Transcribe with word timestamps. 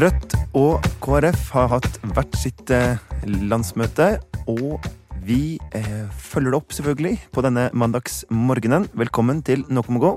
Rødt 0.00 0.32
og 0.56 0.86
KrF 1.04 1.50
har 1.52 1.66
hatt 1.74 1.96
hvert 2.14 2.36
sitt 2.38 2.70
eh, 2.72 3.00
landsmøte, 3.50 4.06
og 4.48 4.86
vi 5.26 5.58
eh, 5.76 6.06
følger 6.16 6.54
det 6.54 6.56
opp 6.56 6.72
selvfølgelig 6.72 7.18
på 7.34 7.42
denne 7.44 7.66
mandagsmorgenen. 7.76 8.86
Velkommen 8.96 9.42
til 9.44 9.66
Noe 9.68 9.92
må 9.92 10.00
gå, 10.00 10.14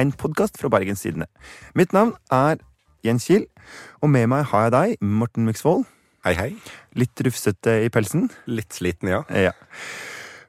en 0.00 0.14
podkast 0.16 0.56
fra 0.56 0.70
Bergenstidene. 0.72 1.28
Mitt 1.76 1.92
navn 1.92 2.14
er 2.32 2.62
Jens 3.04 3.28
Kiel, 3.28 3.44
og 4.00 4.14
med 4.14 4.30
meg 4.32 4.46
har 4.48 4.68
jeg 4.68 4.76
deg, 4.78 4.96
Morten 5.04 5.44
Myksvold. 5.50 5.84
Hei, 6.24 6.32
hei. 6.38 6.50
Litt 6.96 7.20
rufsete 7.26 7.82
i 7.84 7.92
pelsen. 7.92 8.30
Litt 8.48 8.80
sliten, 8.80 9.12
ja. 9.12 9.26
Ja. 9.28 9.52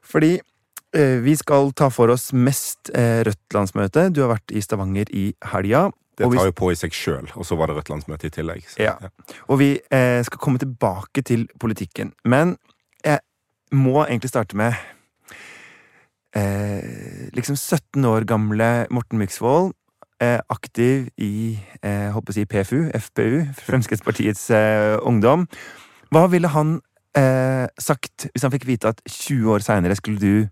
Fordi 0.00 0.38
eh, 0.38 1.18
vi 1.20 1.36
skal 1.36 1.74
ta 1.76 1.92
for 1.92 2.16
oss 2.16 2.30
mest 2.32 2.94
eh, 2.94 3.26
Rødt-landsmøte. 3.28 4.08
Du 4.08 4.24
har 4.24 4.38
vært 4.38 4.56
i 4.56 4.64
Stavanger 4.64 5.12
i 5.12 5.34
helga. 5.52 5.90
Det 6.20 6.30
tar 6.36 6.50
jo 6.50 6.56
på 6.56 6.70
i 6.72 6.78
seg 6.78 6.94
sjøl, 6.94 7.30
og 7.34 7.46
så 7.48 7.56
var 7.58 7.70
det 7.70 7.78
Rødt 7.78 7.90
landsmøte 7.92 8.28
i 8.28 8.34
tillegg. 8.34 8.64
Så, 8.68 8.82
Ja. 8.84 8.94
Og 9.48 9.60
vi 9.62 9.72
eh, 9.90 10.20
skal 10.26 10.40
komme 10.42 10.60
tilbake 10.60 11.24
til 11.26 11.48
politikken. 11.60 12.12
Men 12.24 12.56
jeg 13.04 13.20
må 13.72 14.04
egentlig 14.04 14.30
starte 14.32 14.58
med 14.58 14.76
eh, 16.36 17.30
liksom 17.36 17.56
17 17.56 18.04
år 18.04 18.26
gamle 18.28 18.70
Morten 18.90 19.18
Myksvold. 19.18 19.72
Eh, 20.20 20.36
aktiv 20.52 21.08
i 21.16 21.56
eh, 21.80 22.10
håper 22.12 22.34
å 22.34 22.36
si 22.36 22.44
PFU, 22.44 22.90
FPU, 22.92 23.46
Fremskrittspartiets 23.64 24.50
eh, 24.52 24.98
Ungdom. 25.08 25.46
Hva 26.12 26.26
ville 26.28 26.50
han 26.52 26.74
eh, 27.16 27.64
sagt 27.80 28.26
hvis 28.28 28.44
han 28.44 28.52
fikk 28.52 28.66
vite 28.68 28.92
at 28.92 29.00
20 29.08 29.54
år 29.54 29.64
seinere 29.64 29.96
skulle 29.96 30.20
du, 30.20 30.50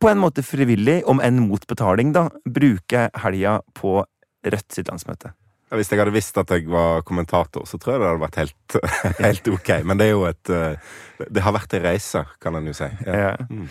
på 0.00 0.08
en 0.08 0.22
måte 0.22 0.40
frivillig, 0.40 1.02
om 1.10 1.20
enn 1.20 1.42
mot 1.44 1.66
betaling, 1.68 2.14
da, 2.16 2.30
bruke 2.48 3.10
helga 3.20 3.58
på 3.76 3.98
Rødt 4.44 4.76
sitt 4.76 4.90
landsmøte? 4.90 5.32
Ja, 5.70 5.78
Hvis 5.80 5.90
jeg 5.90 5.98
hadde 5.98 6.14
visst 6.14 6.36
at 6.38 6.50
jeg 6.52 6.68
var 6.70 7.02
kommentator, 7.02 7.64
så 7.66 7.78
tror 7.80 7.94
jeg 7.94 8.02
det 8.02 8.08
hadde 8.10 8.24
vært 8.24 8.40
helt, 8.42 8.78
helt 9.26 9.52
ok. 9.56 9.70
Men 9.88 10.00
det 10.00 10.10
er 10.10 10.12
jo 10.12 10.26
et 10.28 10.52
eh, 10.52 10.90
Det 11.24 11.44
har 11.44 11.56
vært 11.56 11.76
ei 11.78 11.84
reise, 11.84 12.24
kan 12.42 12.58
en 12.58 12.68
jo 12.68 12.74
si. 12.76 12.90
Ja. 13.06 13.32
Ja. 13.32 13.62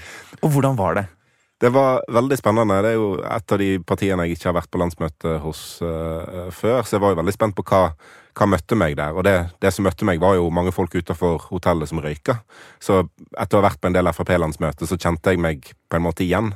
Og 0.42 0.56
hvordan 0.56 0.80
var 0.80 0.98
det? 1.00 1.06
Det 1.64 1.70
var 1.72 2.02
veldig 2.12 2.36
spennende. 2.36 2.82
Det 2.84 2.90
er 2.92 2.98
jo 2.98 3.12
et 3.24 3.54
av 3.56 3.62
de 3.62 3.70
partiene 3.88 4.26
jeg 4.26 4.36
ikke 4.36 4.50
har 4.50 4.58
vært 4.58 4.72
på 4.74 4.82
landsmøte 4.82 5.38
hos 5.46 5.62
uh, 5.80 6.50
før, 6.52 6.82
så 6.84 6.98
jeg 6.98 7.04
var 7.06 7.14
jo 7.14 7.20
veldig 7.22 7.34
spent 7.38 7.56
på 7.56 7.64
hva, 7.70 7.86
hva 8.36 8.48
møtte 8.52 8.76
meg 8.76 8.98
der. 9.00 9.16
Og 9.16 9.24
det, 9.24 9.36
det 9.64 9.72
som 9.72 9.88
møtte 9.88 10.04
meg, 10.04 10.20
var 10.20 10.36
jo 10.36 10.50
mange 10.52 10.74
folk 10.76 10.92
utenfor 10.92 11.46
hotellet 11.54 11.88
som 11.88 12.02
røyka. 12.04 12.42
Så 12.84 13.06
etter 13.06 13.56
å 13.56 13.62
ha 13.62 13.70
vært 13.70 13.80
på 13.80 13.88
en 13.88 13.96
del 13.96 14.12
Frp-landsmøter, 14.12 14.90
så 14.90 15.00
kjente 15.00 15.32
jeg 15.32 15.40
meg 15.46 15.72
på 15.88 16.02
en 16.02 16.04
måte 16.04 16.26
igjen. 16.28 16.52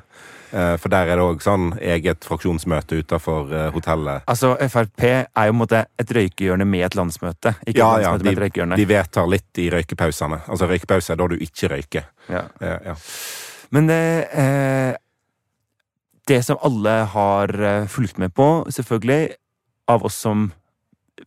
Eh, 0.53 0.77
For 0.79 0.89
der 0.89 1.09
er 1.11 1.15
det 1.19 1.23
òg 1.25 1.41
sånn 1.43 1.73
eget 1.83 2.23
fraksjonsmøte 2.23 3.01
utenfor 3.03 3.51
eh, 3.53 3.65
hotellet. 3.75 4.23
Altså, 4.31 4.53
Frp 4.71 5.03
er 5.03 5.25
jo 5.27 5.51
på 5.51 5.55
en 5.55 5.59
måte 5.59 5.81
et 5.99 6.13
røykehjørne 6.17 6.65
med 6.65 6.85
et 6.87 6.95
landsmøte. 6.95 7.55
Ikke 7.67 7.77
Ja, 7.81 7.89
et 7.97 8.03
ja, 8.05 8.11
landsmøte 8.11 8.23
med 8.23 8.31
et 8.31 8.35
de, 8.37 8.43
røykehjørne. 8.45 8.77
de 8.79 8.85
vedtar 8.93 9.27
litt 9.27 9.59
i 9.59 9.69
røykepausene. 9.73 10.39
Altså 10.47 10.69
Røykepause 10.71 11.11
er 11.13 11.19
da 11.19 11.27
du 11.27 11.35
ikke 11.35 11.71
røyker. 11.75 12.07
Ja. 12.29 12.45
Eh, 12.61 12.79
Ja. 12.91 12.95
Men 13.71 13.87
det, 13.87 14.29
eh, 14.31 14.93
det 16.27 16.43
som 16.45 16.57
alle 16.63 16.89
har 17.11 17.47
fulgt 17.87 18.17
med 18.17 18.33
på, 18.33 18.65
selvfølgelig, 18.71 19.35
av 19.89 20.03
oss 20.05 20.15
som 20.15 20.51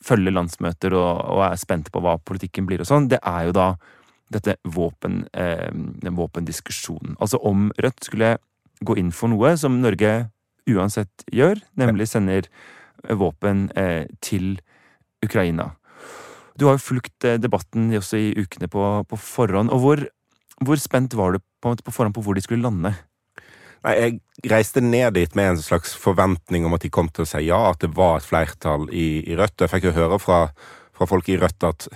følger 0.05 0.33
landsmøter 0.33 0.95
og, 0.95 1.25
og 1.35 1.43
er 1.53 1.57
spente 1.61 1.91
på 1.93 2.01
hva 2.01 2.17
politikken 2.25 2.65
blir 2.69 2.81
og 2.81 2.87
sånn, 2.89 3.09
det 3.09 3.19
er 3.27 3.47
jo 3.49 3.53
da 3.53 3.75
dette 4.31 4.55
våpen, 4.65 5.25
eh, 5.35 5.69
den 5.73 6.15
våpendiskusjonen. 6.17 7.17
Altså 7.21 7.41
om 7.43 7.71
Rødt 7.83 8.05
skulle 8.07 8.39
gå 8.85 8.97
inn 9.01 9.13
for 9.13 9.33
noe 9.33 9.55
som 9.61 9.81
Norge 9.83 10.31
uansett 10.71 11.25
gjør, 11.33 11.61
nemlig 11.81 12.09
sender 12.11 12.47
eh, 12.47 13.17
våpen 13.19 13.69
eh, 13.79 14.07
til 14.25 14.57
Ukraina. 15.25 15.73
Du 16.61 16.67
har 16.69 16.77
jo 16.77 16.87
fulgt 16.91 17.27
eh, 17.27 17.39
debatten 17.41 17.91
også 17.97 18.19
i 18.21 18.33
ukene 18.39 18.69
på, 18.71 18.87
på 19.09 19.21
forhånd. 19.21 19.73
og 19.73 19.85
hvor, 19.85 20.05
hvor 20.61 20.81
spent 20.81 21.17
var 21.17 21.37
du 21.37 21.41
på, 21.63 21.75
på 21.77 21.95
forhånd 21.95 22.17
på 22.17 22.25
hvor 22.25 22.37
de 22.37 22.45
skulle 22.45 22.65
lande? 22.65 22.95
Nei, 23.85 23.95
Jeg 23.97 24.53
reiste 24.53 24.83
ned 24.85 25.15
dit 25.17 25.35
med 25.37 25.55
en 25.55 25.63
slags 25.63 25.95
forventning 25.97 26.67
om 26.69 26.77
at 26.77 26.85
de 26.85 26.93
kom 26.93 27.09
til 27.09 27.25
å 27.25 27.31
si 27.31 27.47
ja, 27.47 27.61
at 27.71 27.81
det 27.81 27.95
var 27.97 28.19
et 28.21 28.29
flertall 28.29 28.89
i, 28.93 29.23
i 29.25 29.37
Rødt. 29.39 29.65
Jeg 29.65 29.73
fikk 29.73 29.89
jo 29.89 29.97
høre 29.97 30.21
fra, 30.21 30.41
fra 30.97 31.09
folk 31.09 31.29
i 31.33 31.39
Rødt 31.41 31.69
at 31.69 31.89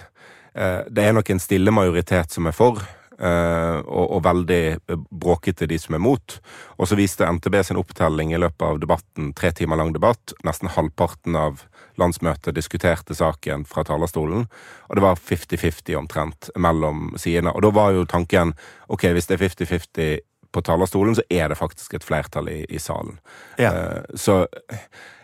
eh, 0.55 0.81
det 0.89 1.05
er 1.05 1.17
nok 1.17 1.35
en 1.35 1.43
stille 1.43 1.75
majoritet 1.75 2.33
som 2.33 2.49
er 2.49 2.57
for. 2.57 2.81
Eh, 3.19 3.79
og, 3.85 4.07
og 4.17 4.25
veldig 4.25 4.63
bråkete 5.11 5.69
de 5.71 5.79
som 5.81 5.97
er 5.97 6.03
mot. 6.03 6.37
Og 6.79 6.89
så 6.89 6.99
viste 6.99 7.29
NTB 7.29 7.61
sin 7.65 7.81
opptelling 7.81 8.35
i 8.35 8.41
løpet 8.41 8.67
av 8.67 8.81
debatten, 8.83 9.33
tre 9.37 9.53
timer 9.57 9.81
lang 9.81 9.95
debatt. 9.95 10.35
Nesten 10.47 10.73
halvparten 10.75 11.39
av 11.39 11.65
landsmøtet 12.01 12.57
diskuterte 12.57 13.15
saken 13.15 13.65
fra 13.71 13.85
talerstolen. 13.87 14.47
Og 14.89 14.97
det 14.99 15.05
var 15.05 15.21
50-50 15.21 15.99
omtrent 15.99 16.51
mellom 16.59 17.13
sidene. 17.21 17.55
Og 17.55 17.65
da 17.67 17.73
var 17.75 17.95
jo 17.95 18.07
tanken 18.11 18.55
ok, 18.89 19.11
hvis 19.15 19.31
det 19.31 19.39
er 19.39 19.45
50-50 19.47 20.23
på 20.55 20.63
talerstolen, 20.65 21.17
så 21.19 21.25
er 21.33 21.51
det 21.51 21.59
faktisk 21.59 21.99
et 21.99 22.07
flertall 22.07 22.49
i, 22.53 22.61
i 22.71 22.81
salen. 22.83 23.19
Ja. 23.61 23.75
Uh, 23.75 24.17
så 24.19 24.45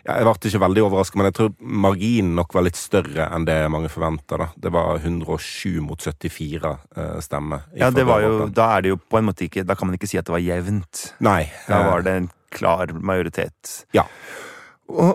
ja, 0.01 0.15
jeg 0.17 0.25
ble 0.25 0.49
ikke 0.49 0.61
veldig 0.63 0.83
overrasket, 0.87 1.17
men 1.19 1.27
jeg 1.29 1.35
tror 1.37 1.49
marginen 1.61 2.33
nok 2.39 2.55
var 2.57 2.65
litt 2.65 2.79
større 2.79 3.27
enn 3.35 3.45
det 3.45 3.57
mange 3.73 3.91
forventa. 3.91 4.49
Det 4.57 4.71
var 4.73 4.97
107 4.97 5.81
mot 5.85 6.01
74 6.01 6.71
uh, 6.97 7.17
stemmer. 7.21 7.67
Ja, 7.77 7.91
det 7.93 8.07
var 8.09 8.23
jo, 8.25 8.47
da 8.49 8.71
er 8.75 8.85
det 8.85 8.95
jo 8.95 9.01
på 9.01 9.19
en 9.19 9.27
måte 9.29 9.45
ikke 9.45 9.65
Da 9.67 9.75
kan 9.77 9.89
man 9.89 9.97
ikke 9.97 10.09
si 10.09 10.19
at 10.19 10.25
det 10.27 10.33
var 10.33 10.41
jevnt. 10.41 11.03
Nei. 11.21 11.43
Da 11.67 11.81
eh, 11.81 11.89
var 11.91 12.05
det 12.07 12.15
en 12.17 12.31
klar 12.51 12.93
majoritet. 12.97 13.75
Ja. 13.95 14.07
Og 14.89 15.13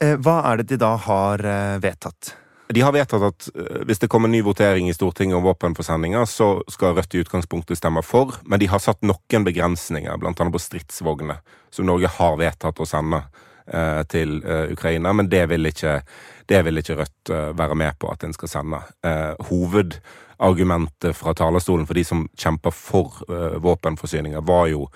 eh, 0.00 0.16
hva 0.16 0.38
er 0.50 0.62
det 0.62 0.70
de 0.72 0.80
da 0.80 0.94
har 1.06 1.44
vedtatt? 1.82 2.36
De 2.68 2.80
har 2.80 2.94
vedtatt 2.94 3.24
at 3.26 3.48
eh, 3.56 3.82
hvis 3.88 4.02
det 4.02 4.08
kommer 4.12 4.30
ny 4.30 4.42
votering 4.44 4.88
i 4.88 4.96
Stortinget 4.96 5.36
om 5.36 5.46
våpenforsendinger, 5.46 6.24
så 6.30 6.54
skal 6.70 6.96
Rødt 6.96 7.14
i 7.14 7.22
utgangspunktet 7.24 7.80
stemme 7.80 8.02
for, 8.06 8.36
men 8.46 8.60
de 8.62 8.70
har 8.70 8.82
satt 8.82 9.02
noen 9.06 9.46
begrensninger, 9.46 10.12
annet 10.14 10.52
på 10.54 10.62
stridsvogner, 10.62 11.42
som 11.72 11.88
Norge 11.88 12.10
har 12.18 12.38
vedtatt 12.40 12.80
å 12.80 12.88
sende 12.88 13.24
eh, 13.66 14.02
til 14.12 14.40
eh, 14.44 14.72
Ukraina, 14.72 15.12
men 15.16 15.30
det 15.32 15.46
vil 15.52 15.72
ikke, 15.72 16.00
det 16.48 16.64
vil 16.66 16.82
ikke 16.82 17.00
Rødt 17.02 17.32
være 17.58 17.78
med 17.78 17.98
på 18.00 18.10
at 18.12 18.24
en 18.26 18.34
skal 18.34 18.50
sende. 18.50 18.80
Hovedargumentet 19.48 21.16
fra 21.16 21.34
talerstolen 21.38 21.86
for 21.86 21.96
de 21.96 22.02
som 22.04 22.24
kjemper 22.34 22.74
for 22.74 23.22
våpenforsyninger, 23.62 24.42
var 24.42 24.66
jo 24.72 24.88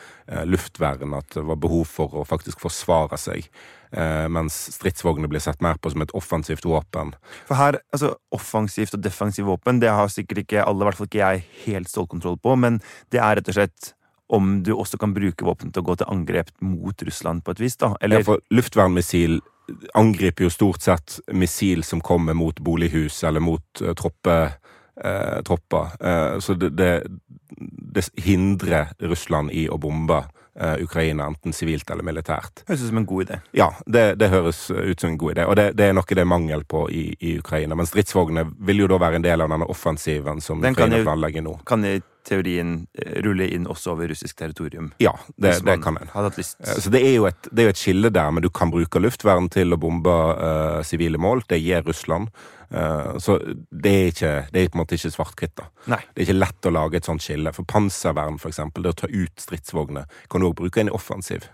luftvern, 0.51 1.15
at 1.17 1.39
det 1.39 1.47
var 1.47 1.61
behov 1.63 1.87
for 1.87 2.19
å 2.19 2.27
faktisk 2.27 2.61
forsvare 2.67 3.17
seg. 3.21 3.47
Eh, 3.97 4.29
mens 4.29 4.55
stridsvogner 4.75 5.29
blir 5.29 5.41
sett 5.41 5.63
mer 5.65 5.79
på 5.81 5.91
som 5.91 6.03
et 6.05 6.13
offensivt 6.13 6.67
våpen. 6.69 7.15
For 7.49 7.57
her, 7.57 7.79
altså 7.97 8.13
Offensivt 8.37 8.93
og 8.93 9.01
defensivt 9.01 9.49
våpen, 9.49 9.81
det 9.81 9.89
har 9.89 10.11
sikkert 10.13 10.43
ikke 10.43 10.65
alle, 10.65 10.85
i 10.85 10.89
hvert 10.91 10.99
fall 10.99 11.09
ikke 11.09 11.23
jeg, 11.23 11.45
helt 11.65 11.89
stålkontroll 11.89 12.37
på, 12.45 12.57
men 12.61 12.81
det 13.15 13.23
er 13.23 13.39
rett 13.39 13.49
og 13.49 13.57
slett 13.57 13.93
om 14.37 14.59
du 14.67 14.75
også 14.75 14.99
kan 15.01 15.15
bruke 15.15 15.47
våpen 15.47 15.73
til 15.73 15.81
å 15.81 15.87
gå 15.87 15.97
til 15.97 16.11
angrep 16.13 16.51
mot 16.61 17.03
Russland 17.09 17.45
på 17.47 17.55
et 17.55 17.63
vis, 17.63 17.79
da? 17.81 17.95
Eller 18.03 18.21
Ja, 18.21 18.27
for 18.27 18.43
luftvernmissil 18.53 19.39
angriper 19.97 20.47
jo 20.47 20.53
stort 20.53 20.85
sett 20.85 21.17
missil 21.33 21.85
som 21.87 22.03
kommer 22.05 22.37
mot 22.37 22.59
bolighus 22.61 23.23
eller 23.25 23.41
mot 23.41 23.83
uh, 23.83 23.95
troppe, 23.99 24.37
uh, 25.01 25.39
tropper. 25.47 25.95
Uh, 26.03 26.39
så 26.43 26.59
det, 26.59 26.75
det, 26.77 26.91
det 27.97 28.05
hindrer 28.27 28.93
Russland 28.99 29.55
i 29.55 29.69
å 29.71 29.79
bombe 29.81 30.25
Ukraina, 30.83 31.27
enten 31.27 31.53
sivilt 31.53 31.91
eller 31.91 32.07
militært. 32.07 32.65
høres 32.69 32.83
ut 32.83 32.89
som 32.89 33.01
en 33.03 33.07
god 33.07 33.27
idé. 33.27 33.39
Ja, 33.57 33.71
det, 33.87 34.05
det 34.21 34.31
høres 34.33 34.71
ut 34.71 35.01
som 35.01 35.11
en 35.11 35.19
god 35.21 35.37
idé, 35.37 35.47
og 35.47 35.57
det, 35.59 35.71
det 35.77 35.91
er 35.91 35.97
noe 35.97 36.09
det 36.09 36.25
er 36.25 36.31
mangel 36.31 36.65
på 36.65 36.87
i, 36.91 37.07
i 37.21 37.39
Ukraina. 37.39 37.77
Men 37.77 37.89
stridsvognene 37.89 38.47
vil 38.67 38.85
jo 38.85 38.91
da 38.91 39.01
være 39.03 39.21
en 39.21 39.27
del 39.27 39.45
av 39.45 39.53
denne 39.53 39.69
offensiven 39.73 40.41
som 40.41 40.65
Den 40.65 40.77
Ukraina 40.77 41.03
planlegger 41.05 41.45
nå. 41.45 41.59
Kan 41.69 41.85
i 41.85 41.99
teorien 42.27 42.79
ruller 43.23 43.37
rulle 43.37 43.49
inn 43.55 43.67
også 43.67 43.93
over 43.95 44.09
russisk 44.09 44.37
territorium? 44.39 44.93
Ja, 45.03 45.15
det, 45.37 45.61
det 45.65 45.79
kan 45.83 45.99
en. 46.01 46.09
Eh, 46.09 46.81
Så 46.81 46.91
det 46.91 47.03
er, 47.03 47.15
jo 47.17 47.27
et, 47.27 47.49
det 47.53 47.65
er 47.65 47.73
et 47.73 47.81
skille 47.81 48.11
der, 48.11 48.31
men 48.31 48.43
du 48.43 48.51
kan 48.51 48.71
bruke 48.71 49.01
luftvern 49.03 49.49
til 49.53 49.73
å 49.73 49.81
bombe 49.81 50.13
eh, 50.35 50.83
sivile 50.87 51.19
mål. 51.19 51.45
Det 51.49 51.61
gir 51.61 51.83
Russland. 51.87 52.31
Uh, 52.67 53.15
så 53.23 53.37
det 53.71 53.91
er, 53.95 54.09
ikke, 54.11 54.31
det 54.51 54.59
er 54.59 54.71
på 54.73 54.75
en 54.75 54.81
måte 54.81 54.97
ikke 54.99 55.13
svart-hvitt. 55.15 55.53
da. 55.55 55.69
Nei. 55.93 56.01
Det 56.11 56.19
er 56.19 56.27
ikke 56.27 56.41
lett 56.41 56.67
å 56.67 56.73
lage 56.75 56.99
et 56.99 57.07
sånt 57.07 57.23
skille. 57.23 57.53
For 57.55 57.69
panservern, 57.69 58.41
for 58.43 58.51
eksempel, 58.51 58.83
det 58.83 58.91
å 58.97 58.99
ta 59.05 59.11
ut 59.13 59.45
stridsvogner, 59.45 60.09
kan 60.33 60.43
du 60.43 60.49
òg 60.49 60.57
bruke 60.59 60.83
inn 60.83 60.91
i 60.91 60.97
offensiv. 60.97 61.47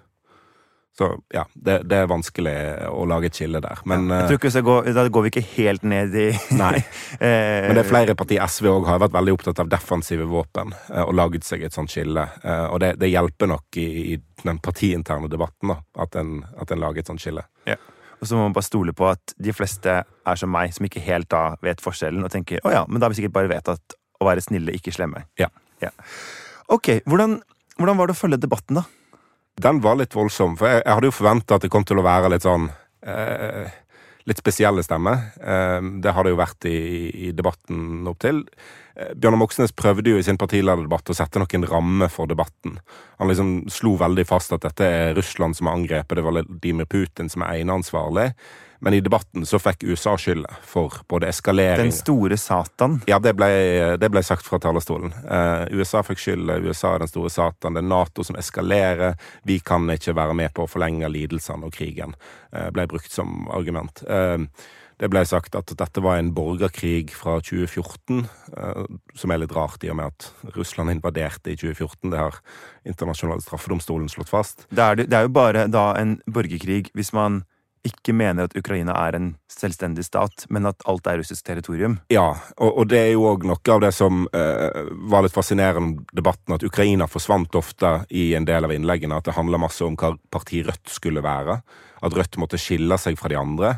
Så 0.98 1.08
ja, 1.32 1.46
det, 1.54 1.78
det 1.88 2.02
er 2.02 2.08
vanskelig 2.10 2.52
å 2.92 3.06
lage 3.08 3.30
et 3.30 3.38
skille 3.38 3.62
der. 3.64 3.80
Men, 3.88 4.10
jeg 4.12 4.26
eh, 4.26 4.26
tror 4.28 4.40
ikke 4.40 4.50
skal 4.52 4.90
Da 4.92 5.04
går 5.08 5.24
vi 5.24 5.30
ikke 5.32 5.44
helt 5.54 5.86
ned 5.88 6.16
i 6.20 6.26
Nei. 6.62 6.74
eh, 7.16 7.64
men 7.64 7.78
det 7.78 7.84
er 7.86 7.88
flere 7.88 8.16
partier, 8.18 8.44
SV 8.44 8.68
òg, 8.74 8.88
har 8.90 9.00
vært 9.00 9.16
veldig 9.16 9.36
opptatt 9.38 9.62
av 9.64 9.70
defensive 9.72 10.28
våpen 10.28 10.74
eh, 10.76 11.00
og 11.00 11.14
laget 11.16 11.48
seg 11.48 11.64
et 11.64 11.76
sånt 11.76 11.92
skille. 11.92 12.26
Eh, 12.44 12.66
og 12.68 12.82
det, 12.84 12.94
det 13.00 13.08
hjelper 13.08 13.50
nok 13.54 13.80
i, 13.80 13.88
i 14.12 14.20
den 14.44 14.60
partiinterne 14.60 15.32
debatten 15.32 15.72
da, 15.72 15.80
at 16.04 16.20
en, 16.20 16.42
at 16.60 16.74
en 16.74 16.84
lager 16.84 17.00
et 17.00 17.12
sånt 17.12 17.24
skille. 17.24 17.46
Og 18.22 18.28
så 18.28 18.36
må 18.36 18.44
man 18.44 18.54
bare 18.54 18.68
stole 18.68 18.92
på 18.94 19.08
at 19.08 19.32
de 19.42 19.50
fleste 19.50 19.96
er 20.04 20.38
som 20.38 20.52
meg, 20.52 20.70
som 20.76 20.86
ikke 20.86 21.02
helt 21.02 21.26
da 21.32 21.56
vet 21.64 21.80
forskjellen, 21.82 22.22
og 22.22 22.30
tenker 22.30 22.60
å 22.62 22.70
ja, 22.70 22.84
men 22.86 23.00
da 23.00 23.08
har 23.08 23.14
vi 23.14 23.18
sikkert 23.18 23.34
bare 23.34 23.50
vedtatt 23.50 23.96
å 24.22 24.28
være 24.28 24.44
snille, 24.44 24.76
ikke 24.78 24.94
slemme. 24.94 25.24
Ja. 25.40 25.48
Ok, 26.70 27.00
hvordan, 27.10 27.40
hvordan 27.80 27.98
var 27.98 28.06
det 28.06 28.14
å 28.14 28.20
følge 28.20 28.38
debatten, 28.44 28.78
da? 28.78 28.84
Den 29.60 29.82
var 29.84 29.98
litt 30.00 30.14
voldsom, 30.16 30.56
for 30.56 30.70
jeg, 30.70 30.82
jeg 30.84 30.96
hadde 30.96 31.10
jo 31.10 31.14
forventa 31.14 31.58
at 31.58 31.64
det 31.64 31.70
kom 31.72 31.84
til 31.86 32.00
å 32.00 32.06
være 32.06 32.32
litt 32.32 32.46
sånn 32.46 32.70
eh, 33.04 33.68
litt 34.28 34.38
spesielle 34.38 34.84
stemme. 34.86 35.16
Det 35.98 36.12
har 36.14 36.22
det 36.22 36.30
jo 36.30 36.38
vært 36.38 36.66
i, 36.70 36.78
i 37.26 37.32
debatten 37.34 38.06
opp 38.06 38.20
til. 38.22 38.44
Bjørnar 38.94 39.40
Moxnes 39.40 39.74
prøvde 39.74 40.12
jo 40.12 40.20
i 40.20 40.22
sin 40.22 40.38
partilederdebatt 40.38 41.10
å 41.10 41.16
sette 41.16 41.40
noen 41.42 41.66
rammer 41.66 42.12
for 42.12 42.30
debatten. 42.30 42.76
Han 43.18 43.32
liksom 43.32 43.50
slo 43.72 43.96
veldig 43.98 44.26
fast 44.28 44.54
at 44.54 44.62
dette 44.66 44.86
er 44.86 45.16
Russland 45.18 45.58
som 45.58 45.66
har 45.66 45.80
angrepet, 45.80 46.14
det 46.18 46.26
var 46.26 46.36
Vladimir 46.36 46.86
Putin 46.86 47.32
som 47.32 47.42
er 47.42 47.64
eneansvarlig. 47.64 48.28
Men 48.82 48.94
i 48.94 49.00
debatten 49.00 49.46
så 49.46 49.60
fikk 49.62 49.84
USA 49.86 50.16
skylda 50.18 50.56
for 50.66 50.96
både 51.08 51.28
eskalering 51.30 51.86
Den 51.86 51.94
store 51.94 52.34
Satan? 52.36 52.96
Ja, 53.06 53.20
det 53.22 53.36
ble, 53.38 53.46
det 53.94 54.08
ble 54.10 54.22
sagt 54.26 54.42
fra 54.42 54.58
talerstolen. 54.58 55.12
Eh, 55.22 55.78
USA 55.78 56.02
fikk 56.02 56.18
skylda. 56.18 56.56
USA 56.66 56.96
er 56.96 57.04
den 57.04 57.12
store 57.12 57.30
Satan. 57.30 57.78
Det 57.78 57.84
er 57.84 57.86
Nato 57.86 58.26
som 58.26 58.38
eskalerer. 58.40 59.14
Vi 59.46 59.60
kan 59.62 59.86
ikke 59.94 60.16
være 60.18 60.34
med 60.34 60.50
på 60.56 60.66
å 60.66 60.70
forlenge 60.70 61.10
lidelsene 61.14 61.70
og 61.70 61.76
krigen. 61.78 62.16
eh, 62.50 62.70
ble 62.74 62.88
brukt 62.90 63.14
som 63.14 63.46
argument. 63.54 64.02
Eh, 64.02 64.38
det 64.98 65.10
ble 65.14 65.22
sagt 65.26 65.54
at 65.54 65.70
dette 65.78 66.02
var 66.02 66.18
en 66.18 66.34
borgerkrig 66.34 67.10
fra 67.10 67.40
2014, 67.42 68.26
som 69.18 69.32
er 69.34 69.40
litt 69.42 69.54
rart 69.56 69.82
i 69.82 69.90
og 69.90 69.96
med 69.98 70.12
at 70.12 70.52
Russland 70.54 70.92
invaderte 70.92 71.50
i 71.50 71.56
2014. 71.58 72.12
Det 72.12 72.20
har 72.20 72.38
internasjonale 72.86 73.42
straffedomstolen 73.42 74.10
slått 74.12 74.30
fast. 74.30 74.66
Det 74.70 74.84
er, 74.84 75.02
det 75.02 75.18
er 75.18 75.26
jo 75.26 75.34
bare 75.34 75.64
da 75.66 75.88
en 75.98 76.20
borgerkrig 76.30 76.92
hvis 76.94 77.10
man 77.16 77.42
ikke 77.86 78.14
mener 78.14 78.46
at 78.46 78.54
Ukraina 78.58 78.94
er 79.08 79.16
en 79.18 79.28
selvstendig 79.50 80.04
stat, 80.06 80.44
men 80.54 80.68
at 80.70 80.84
alt 80.88 81.06
er 81.10 81.18
russisk 81.18 81.44
territorium. 81.46 81.98
Ja, 82.12 82.28
og, 82.56 82.70
og 82.78 82.90
det 82.92 83.00
er 83.00 83.10
jo 83.16 83.26
òg 83.32 83.46
noe 83.48 83.74
av 83.74 83.82
det 83.82 83.90
som 83.96 84.22
eh, 84.30 84.82
var 85.10 85.26
litt 85.26 85.34
fascinerende 85.34 85.82
om 85.82 85.90
debatten, 86.14 86.54
at 86.54 86.66
Ukraina 86.66 87.08
forsvant 87.10 87.58
ofte 87.58 87.96
i 88.14 88.32
en 88.38 88.46
del 88.46 88.68
av 88.68 88.74
innleggene. 88.74 89.18
At 89.18 89.26
det 89.26 89.36
handla 89.38 89.60
masse 89.62 89.82
om 89.86 89.98
hva 89.98 90.14
parti 90.30 90.62
Rødt 90.66 90.94
skulle 90.94 91.24
være. 91.24 91.58
At 92.06 92.16
Rødt 92.16 92.38
måtte 92.38 92.60
skille 92.60 92.98
seg 93.02 93.18
fra 93.18 93.32
de 93.32 93.40
andre 93.40 93.74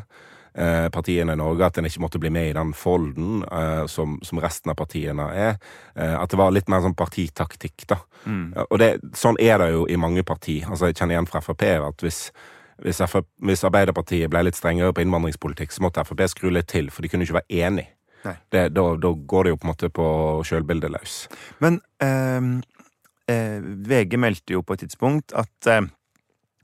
eh, 0.53 0.87
partiene 0.93 1.33
i 1.33 1.41
Norge. 1.41 1.65
At 1.65 1.81
en 1.81 1.89
ikke 1.89 2.05
måtte 2.05 2.21
bli 2.21 2.29
med 2.33 2.51
i 2.51 2.55
den 2.57 2.73
folden 2.77 3.41
eh, 3.49 3.85
som, 3.91 4.19
som, 4.21 4.41
resten 4.43 4.73
av 4.73 4.77
partiene 4.79 5.31
er. 5.33 5.57
Eh, 5.95 6.13
at 6.13 6.29
det 6.29 6.39
var 6.39 6.53
litt 6.53 6.69
mer 6.69 6.85
sånn 6.85 6.97
partitaktikk, 6.97 7.87
da. 7.89 8.03
Mm. 8.25 8.51
Og 8.69 8.77
det, 8.81 8.95
sånn 9.17 9.41
er 9.41 9.57
det 9.61 9.73
jo 9.73 9.87
i 9.89 9.97
mange 9.97 10.25
parti. 10.27 10.61
Altså, 10.69 10.91
jeg 10.91 10.99
kjenner 10.99 11.17
igjen 11.17 11.31
fra 11.33 11.41
Frp 11.41 11.65
at 11.73 12.05
hvis 12.05 12.27
hvis, 12.83 13.01
hvis, 13.45 13.63
Arbeiderpartiet 13.67 14.31
ble 14.31 14.45
litt 14.47 14.57
strengere 14.57 14.93
på 14.93 15.05
innvandringspolitikk, 15.05 15.71
så 15.71 15.85
måtte 15.85 16.03
Frp 16.07 16.25
skru 16.31 16.49
litt 16.51 16.67
til, 16.71 16.89
for 16.91 17.05
de 17.05 17.11
kunne 17.11 17.27
ikke 17.27 17.39
være 17.39 17.61
enig. 17.67 17.87
Da, 18.25 18.67
går 18.69 19.43
det 19.45 19.51
jo 19.53 19.57
på 19.59 19.67
en 19.67 19.71
måte 19.71 19.91
på 19.93 20.05
sjølbildet 20.47 20.93
løs. 20.93 21.17
Men 21.61 21.77
eh, 22.01 22.47
eh, 23.31 23.59
VG 23.61 24.17
meldte 24.21 24.57
jo 24.57 24.63
på 24.65 24.75
et 24.75 24.85
tidspunkt 24.85 25.35
at 25.37 25.69
eh, 25.69 25.85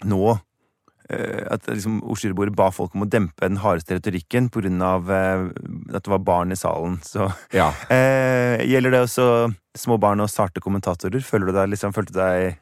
nå 0.09 0.23
eh, 0.33 1.43
at 1.53 1.69
liksom 1.69 2.01
ordstyrebordet 2.01 2.55
ba 2.57 2.71
folk 2.73 2.97
om 2.97 3.05
å 3.05 3.09
dempe 3.09 3.45
den 3.45 3.61
hardeste 3.61 3.99
retorikken 3.99 4.49
pga. 4.53 4.71
Eh, 4.71 5.47
at 5.93 6.01
det 6.01 6.15
var 6.15 6.25
barn 6.25 6.53
i 6.55 6.59
salen. 6.59 6.97
Så 7.05 7.29
ja. 7.53 7.71
eh, 7.93 8.65
Gjelder 8.65 8.97
det 8.97 9.05
også 9.05 9.29
små 9.77 10.01
barn 10.01 10.23
og 10.23 10.33
sarte 10.33 10.63
kommentatorer? 10.63 11.21
Føler 11.25 11.51
du 11.51 11.57
deg 11.59 11.73
liksom, 11.75 11.93
følte 11.95 12.17
deg 12.17 12.61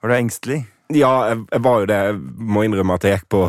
Var 0.00 0.08
du 0.08 0.16
engstelig? 0.16 0.62
Ja, 0.94 1.10
jeg, 1.30 1.44
jeg, 1.52 1.62
var 1.62 1.82
jo 1.82 1.88
det. 1.90 1.98
Jeg 2.08 2.18
må 2.54 2.64
innrømme 2.66 2.96
at 2.98 3.06
jeg 3.06 3.18
gikk 3.18 3.28
på, 3.30 3.44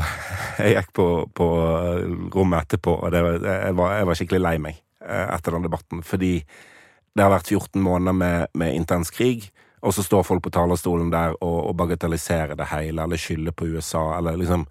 jeg 0.62 0.76
gikk 0.76 0.92
på, 0.98 1.08
på 1.38 1.48
eh, 1.66 2.14
rommet 2.36 2.68
etterpå, 2.68 2.94
og 3.02 3.14
det, 3.14 3.24
jeg, 3.48 3.76
var, 3.78 3.96
jeg, 3.98 4.08
var, 4.10 4.20
skikkelig 4.20 4.42
lei 4.44 4.54
meg 4.62 4.78
eh, 5.02 5.28
etter 5.34 5.58
den 5.58 5.66
debatten. 5.66 6.04
Fordi 6.06 6.34
det 6.42 7.26
har 7.26 7.34
vært 7.34 7.52
14 7.52 7.82
måneder 7.82 8.16
med, 8.16 8.54
med 8.58 8.78
intens 8.78 9.12
krig, 9.14 9.50
og 9.82 9.96
så 9.96 10.06
står 10.06 10.26
folk 10.28 10.44
på 10.46 10.54
talerstolen 10.54 11.10
der 11.14 11.34
og, 11.40 11.58
og 11.72 11.78
bagatelliserer 11.80 12.58
det 12.60 12.70
hele, 12.72 13.04
eller 13.04 13.22
skylder 13.22 13.56
på 13.58 13.72
USA, 13.74 14.12
eller 14.20 14.38
liksom 14.38 14.68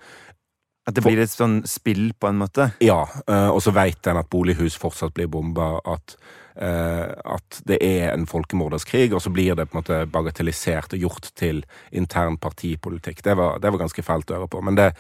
At 0.87 0.95
det 0.97 1.03
blir 1.05 1.21
et 1.21 1.33
sånn 1.33 1.61
spill, 1.69 2.13
på 2.15 2.31
en 2.31 2.39
måte? 2.41 2.71
Ja, 2.85 3.03
eh, 3.27 3.49
og 3.51 3.61
så 3.65 3.75
veit 3.75 4.07
en 4.07 4.23
at 4.23 4.31
bolighus 4.31 4.79
fortsatt 4.81 5.17
blir 5.19 5.29
bomba, 5.31 5.75
at 5.85 6.15
at 6.61 7.61
det 7.65 7.79
er 7.81 8.11
en 8.11 8.27
folkemorderskrig, 8.29 9.07
og 9.17 9.23
så 9.25 9.31
blir 9.33 9.55
det 9.57 9.65
på 9.71 9.79
en 9.79 9.81
måte 9.81 10.01
bagatellisert 10.13 10.93
og 10.93 11.07
gjort 11.07 11.31
til 11.41 11.63
intern 11.97 12.37
partipolitikk. 12.37 13.23
Det 13.25 13.33
var, 13.39 13.57
det 13.63 13.73
var 13.73 13.81
ganske 13.81 14.05
fælt 14.05 14.29
å 14.29 14.37
høre 14.37 14.51
på. 14.53 14.61
Men 14.69 14.77
det, 14.77 14.91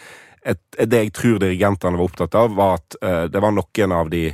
et, 0.40 0.62
det 0.80 1.02
jeg 1.04 1.12
tror 1.18 1.36
dirigentene 1.42 2.00
var 2.00 2.08
opptatt 2.08 2.38
av, 2.40 2.56
var 2.56 2.78
at 2.78 2.96
eh, 3.02 3.24
det 3.28 3.44
var 3.44 3.52
noen 3.52 3.96
av 3.98 4.08
de 4.12 4.24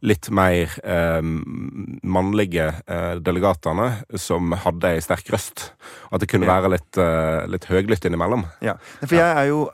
litt 0.00 0.30
mer 0.32 0.72
eh, 0.84 1.20
mannlige 1.22 2.70
eh, 2.86 3.14
delegatene 3.20 3.90
som 4.20 4.54
hadde 4.64 4.94
ei 4.94 5.02
sterk 5.04 5.28
røst. 5.34 5.70
At 6.10 6.22
det 6.22 6.30
kunne 6.32 6.48
ja. 6.48 6.56
være 6.56 6.72
litt, 6.76 7.00
eh, 7.00 7.44
litt 7.52 7.68
høylytt 7.68 8.08
innimellom. 8.08 8.46
Ja, 8.64 8.78
for 9.02 9.18
jeg 9.18 9.30
er 9.30 9.50
jo 9.50 9.66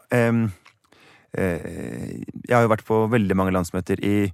Jeg 1.37 2.55
har 2.55 2.63
jo 2.65 2.71
vært 2.71 2.87
på 2.89 3.03
veldig 3.13 3.35
mange 3.37 3.53
landsmøter 3.53 4.01
i 4.01 4.31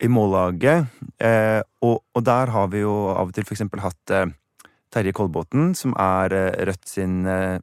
i 0.00 0.08
Mållaget. 0.08 0.90
Eh, 1.20 1.60
og, 1.84 2.00
og, 2.14 2.22
der 2.24 2.52
har 2.54 2.70
vi 2.72 2.84
jo 2.84 2.94
av 3.12 3.30
og 3.30 3.36
til 3.36 3.46
f.eks. 3.46 3.66
hatt 3.82 4.14
eh, 4.16 4.30
Terje 4.90 5.12
Kolbotn, 5.14 5.70
som 5.78 5.94
er 6.00 6.34
eh, 6.34 6.64
Rødt 6.66 6.88
sin, 6.90 7.22
eh, 7.28 7.60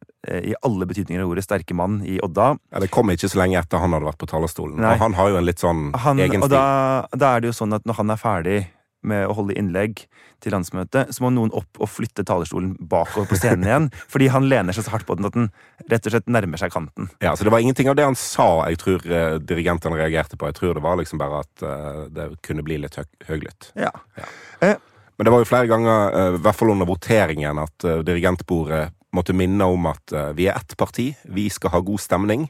i 0.48 0.54
alle 0.64 0.88
betydninger 0.88 1.24
av 1.24 1.34
ordet, 1.34 1.44
sterke 1.48 1.76
mann 1.76 2.00
i 2.08 2.20
Odda. 2.24 2.54
Ja, 2.72 2.84
Det 2.84 2.92
kom 2.94 3.12
ikke 3.12 3.30
så 3.32 3.42
lenge 3.42 3.60
etter 3.60 3.84
han 3.84 3.96
hadde 3.96 4.08
vært 4.08 4.22
på 4.22 4.30
talerstolen. 4.32 4.80
Nei. 4.80 4.96
Og 4.96 5.04
han 5.04 5.18
har 5.18 5.34
jo 5.34 5.42
en 5.42 5.48
litt 5.48 5.64
sånn 5.64 5.90
han, 6.06 6.24
egen 6.24 6.40
stil. 6.40 6.48
Og 6.48 6.54
da, 6.56 6.66
da, 7.12 7.34
er 7.34 7.44
det 7.44 7.52
jo 7.52 7.58
sånn 7.60 7.76
at 7.76 7.88
når 7.88 8.02
han 8.02 8.16
er 8.16 8.22
ferdig 8.22 8.60
med 9.08 9.28
å 9.28 9.36
holde 9.38 9.56
innlegg 9.58 10.04
til 10.44 10.54
landsmøtet, 10.54 11.14
så 11.16 11.24
må 11.24 11.32
noen 11.34 11.54
opp 11.58 11.80
og 11.82 11.90
flytte 11.90 12.26
talerstolen 12.28 12.76
bakover 12.90 13.30
på 13.30 13.40
scenen 13.40 13.66
igjen. 13.68 13.88
fordi 14.14 14.30
han 14.34 14.50
lener 14.52 14.76
seg 14.76 14.88
så 14.88 14.94
hardt 14.94 15.08
på 15.08 15.18
den 15.18 15.30
at 15.30 15.38
den 15.38 15.50
rett 15.90 16.10
og 16.10 16.14
slett 16.14 16.30
nærmer 16.32 16.62
seg 16.62 16.74
kanten. 16.74 17.10
Ja, 17.24 17.36
Så 17.36 17.48
det 17.48 17.54
var 17.54 17.64
ingenting 17.64 17.90
av 17.92 17.98
det 17.98 18.06
han 18.08 18.18
sa 18.20 18.50
jeg 18.68 18.82
tror 18.82 19.08
uh, 19.08 19.38
dirigentene 19.42 19.98
reagerte 20.00 20.38
på. 20.38 20.50
Jeg 20.50 20.60
tror 20.60 20.78
det 20.78 20.86
var 20.86 21.00
liksom 21.00 21.22
bare 21.22 21.42
at 21.46 21.66
uh, 21.66 22.04
det 22.14 22.30
kunne 22.46 22.66
bli 22.66 22.80
litt 22.84 23.00
hø 23.00 23.08
høylytt. 23.30 23.72
Ja. 23.78 23.92
ja. 24.20 24.28
Eh. 24.66 24.78
Men 25.18 25.26
det 25.26 25.34
var 25.34 25.42
jo 25.42 25.50
flere 25.50 25.70
ganger, 25.70 26.14
uh, 26.14 26.38
i 26.38 26.44
hvert 26.46 26.60
fall 26.60 26.76
under 26.76 26.90
voteringen, 26.90 27.64
at 27.64 27.90
dirigentbordet 28.06 28.86
måtte 29.16 29.34
minne 29.34 29.66
om 29.72 29.88
at 29.90 30.12
vi 30.38 30.46
er 30.46 30.60
ett 30.60 30.76
parti, 30.78 31.08
vi 31.34 31.48
skal 31.50 31.72
ha 31.74 31.80
god 31.82 32.02
stemning. 32.04 32.44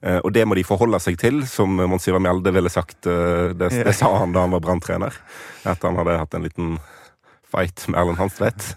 Eh, 0.00 0.18
og 0.18 0.32
det 0.32 0.44
må 0.46 0.56
de 0.56 0.66
forholde 0.66 1.00
seg 1.02 1.18
til, 1.20 1.42
som 1.48 1.72
Mons 1.78 2.06
Ivar 2.08 2.22
Mjelde 2.22 2.52
ville 2.54 2.72
sagt. 2.72 2.98
Eh, 3.08 3.52
det, 3.56 3.72
det, 3.72 3.96
sa 3.96 4.12
han 4.20 4.34
da 4.34 4.44
han 4.44 4.54
var 4.56 4.64
branntrener, 4.64 5.16
etter 5.64 5.88
han 5.88 6.00
hadde 6.00 6.18
hatt 6.20 6.36
en 6.36 6.46
liten 6.46 6.76
fight 7.46 7.86
med 7.88 8.00
Erlend 8.00 8.20
Hanstvedt. 8.20 8.74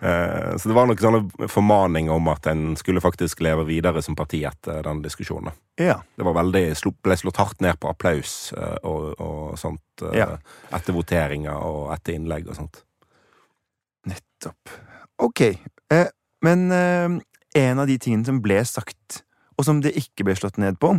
Eh, 0.00 0.52
så 0.60 0.70
det 0.70 0.76
var 0.76 0.88
noen 0.88 1.02
sånne 1.02 1.50
formaninger 1.50 2.14
om 2.14 2.30
at 2.30 2.46
en 2.52 2.64
skulle 2.78 3.02
faktisk 3.02 3.42
leve 3.44 3.66
videre 3.68 4.02
som 4.04 4.16
parti 4.18 4.44
etter 4.46 4.84
den 4.86 5.02
diskusjonen. 5.04 5.56
Ja. 5.80 5.98
Det 6.16 6.26
var 6.26 6.38
veldig, 6.38 6.66
ble 7.04 7.18
slått 7.18 7.40
hardt 7.42 7.64
ned 7.64 7.80
på 7.80 7.90
applaus 7.90 8.52
og, 8.56 9.16
og 9.20 9.56
sånt 9.60 10.04
ja. 10.16 10.30
etter 10.72 10.96
voteringer 10.96 11.56
og 11.56 11.90
etter 11.96 12.16
innlegg 12.16 12.48
og 12.48 12.56
sånt. 12.56 12.80
Nettopp. 14.08 14.72
Ok. 15.26 15.42
Men 16.44 16.68
en 16.70 17.80
av 17.82 17.88
de 17.88 17.96
tingene 18.00 18.28
som 18.28 18.40
ble 18.44 18.60
sagt 18.68 19.25
og 19.56 19.64
som 19.64 19.80
det 19.84 19.96
ikke 19.96 20.26
ble 20.26 20.36
slått 20.36 20.60
ned 20.60 20.78
på, 20.80 20.94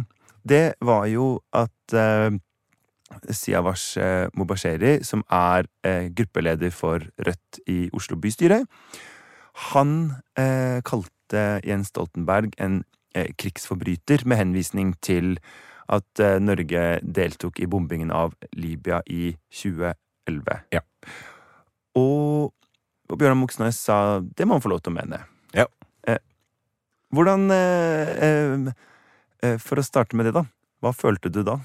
det 0.47 0.77
var 0.81 1.05
jo 1.11 1.37
at 1.55 1.95
eh, 1.97 2.37
Siavash 3.31 3.99
eh, 4.01 4.27
Mubasheri, 4.37 4.97
som 5.03 5.23
er 5.31 5.67
eh, 5.87 6.09
gruppeleder 6.15 6.73
for 6.73 7.03
Rødt 7.23 7.61
i 7.69 7.87
Oslo 7.95 8.17
bystyre, 8.19 8.63
han 9.71 9.93
eh, 10.37 10.81
kalte 10.85 11.45
Jens 11.65 11.91
Stoltenberg 11.93 12.53
en 12.61 12.83
eh, 13.15 13.31
krigsforbryter, 13.37 14.25
med 14.25 14.37
henvisning 14.37 14.93
til 15.01 15.37
at 15.89 16.19
eh, 16.21 16.37
Norge 16.43 16.99
deltok 17.01 17.59
i 17.59 17.69
bombingen 17.69 18.11
av 18.11 18.35
Libya 18.53 19.01
i 19.07 19.31
2011. 19.53 20.61
Ja. 20.75 20.83
Og, 21.97 22.53
og 23.09 23.17
Bjørnar 23.17 23.39
Moxnes 23.39 23.79
sa 23.81 24.19
det 24.19 24.45
må 24.45 24.57
han 24.57 24.65
få 24.65 24.75
lov 24.75 24.83
til 24.83 24.93
å 24.93 24.99
mene. 24.99 25.23
Hvordan 27.13 27.49
eh, 27.51 28.11
eh, 28.27 28.75
eh, 29.43 29.57
For 29.63 29.79
å 29.79 29.85
starte 29.85 30.17
med 30.17 30.29
det, 30.29 30.35
da. 30.37 30.45
Hva 30.83 30.93
følte 30.93 31.31
du 31.33 31.43
da? 31.47 31.59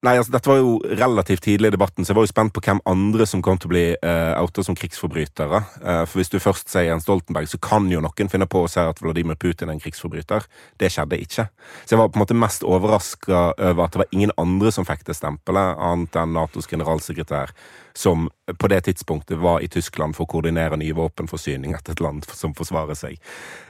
Nei, 0.00 0.14
altså 0.16 0.32
Dette 0.32 0.48
var 0.48 0.56
jo 0.56 0.78
relativt 0.96 1.42
tidlig 1.44 1.68
i 1.68 1.74
debatten, 1.74 2.06
så 2.06 2.14
jeg 2.14 2.16
var 2.16 2.24
jo 2.24 2.30
spent 2.30 2.54
på 2.56 2.62
hvem 2.64 2.78
andre 2.88 3.26
som 3.28 3.42
kom 3.44 3.58
til 3.60 3.68
å 3.68 3.72
bli 3.74 3.82
uh, 4.00 4.32
outa 4.40 4.62
som 4.64 4.76
krigsforbrytere. 4.76 5.58
Uh, 5.82 6.04
for 6.08 6.22
hvis 6.22 6.32
du 6.32 6.38
først 6.40 6.72
sier 6.72 6.86
Jens 6.86 7.04
Stoltenberg, 7.04 7.50
så 7.52 7.60
kan 7.60 7.84
jo 7.92 8.00
noen 8.00 8.32
finne 8.32 8.48
på 8.48 8.62
å 8.64 8.70
si 8.72 8.80
at 8.80 9.02
Vladimir 9.04 9.36
Putin 9.36 9.68
er 9.68 9.76
en 9.76 9.82
krigsforbryter. 9.84 10.48
Det 10.80 10.88
skjedde 10.94 11.20
ikke. 11.20 11.44
Så 11.84 11.92
jeg 11.92 12.00
var 12.00 12.08
på 12.08 12.16
en 12.16 12.24
måte 12.24 12.38
mest 12.46 12.64
overraska 12.64 13.42
over 13.58 13.84
at 13.84 13.92
det 13.92 14.00
var 14.06 14.16
ingen 14.16 14.32
andre 14.40 14.72
som 14.72 14.88
fikk 14.88 15.04
det 15.04 15.18
stempelet, 15.20 15.76
annet 15.76 16.16
enn 16.22 16.32
Natos 16.32 16.70
generalsekretær 16.72 17.52
som 17.96 18.28
på 18.58 18.68
det 18.70 18.80
tidspunktet 18.86 19.38
var 19.38 19.60
i 19.60 19.68
Tyskland 19.68 20.16
for 20.16 20.26
å 20.26 20.30
koordinere 20.30 20.78
ny 20.80 20.90
våpenforsyning 20.96 21.74
etter 21.76 21.94
et 21.94 22.02
land 22.04 22.26
som 22.36 22.54
forsvarer 22.56 22.98
seg. 22.98 23.18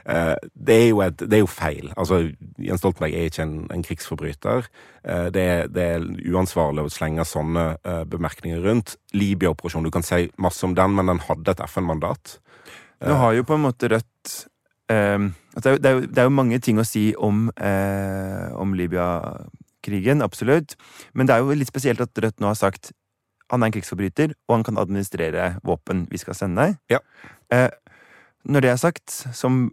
Eh, 0.05 0.33
det 0.53 0.77
er 0.77 0.87
jo, 0.89 1.01
et, 1.05 1.23
det 1.25 1.39
er 1.39 1.43
jo 1.43 1.49
feil. 1.51 1.91
Altså, 1.95 2.21
Jens 2.61 2.83
Stoltenberg 2.83 3.15
er 3.17 3.29
ikke 3.29 3.45
en, 3.45 3.57
en 3.73 3.85
krigsforbryter. 3.85 4.69
Eh, 5.03 5.27
det 5.33 5.45
er, 5.55 5.71
det, 5.73 5.87
er, 5.95 6.07
uansvarlig 6.33 6.85
å 6.85 6.93
slenge 6.93 7.25
sånne 7.27 7.65
eh, 7.77 8.03
bemerkninger 8.09 8.63
rundt. 8.65 8.95
Libya-operasjonen, 9.17 9.89
du 9.89 9.93
kan 9.93 10.05
si 10.05 10.27
masse 10.41 10.65
om 10.67 10.77
den, 10.77 10.95
men 10.97 11.11
den 11.11 11.23
hadde 11.27 11.55
et 11.55 11.65
FN-mandat. 11.69 12.37
Nå 13.01 13.17
har 13.17 13.33
jo 13.33 13.45
på 13.47 13.57
en 13.57 13.63
måte 13.65 13.89
Rødt 13.89 14.33
eh, 14.93 15.29
det, 15.57 15.65
er 15.65 15.81
det, 15.81 15.89
er 15.89 15.97
jo, 15.97 16.05
det, 16.05 16.17
er 16.21 16.29
jo, 16.29 16.37
mange 16.37 16.61
ting 16.63 16.79
å 16.79 16.87
si 16.87 17.11
om, 17.17 17.47
eh, 17.57 18.47
om 18.55 18.75
Libya 18.77 19.07
krigen, 19.81 20.21
absolutt. 20.21 20.75
Men 21.17 21.27
det 21.27 21.35
er 21.35 21.43
jo 21.43 21.57
litt 21.57 21.71
spesielt 21.71 22.01
at 22.03 22.21
Rødt 22.21 22.41
nå 22.41 22.51
har 22.51 22.59
sagt 22.59 22.93
han 23.51 23.61
er 23.61 23.69
en 23.69 23.75
krigsforbryter, 23.75 24.33
og 24.47 24.57
han 24.57 24.65
kan 24.67 24.79
administrere 24.81 25.55
våpen 25.67 26.05
vi 26.11 26.19
skal 26.21 26.37
sende. 26.37 26.71
Ja. 26.91 27.01
Eh, 27.51 27.69
når 28.43 28.65
det 28.65 28.71
er 28.71 28.81
sagt, 28.81 29.13
som 29.37 29.67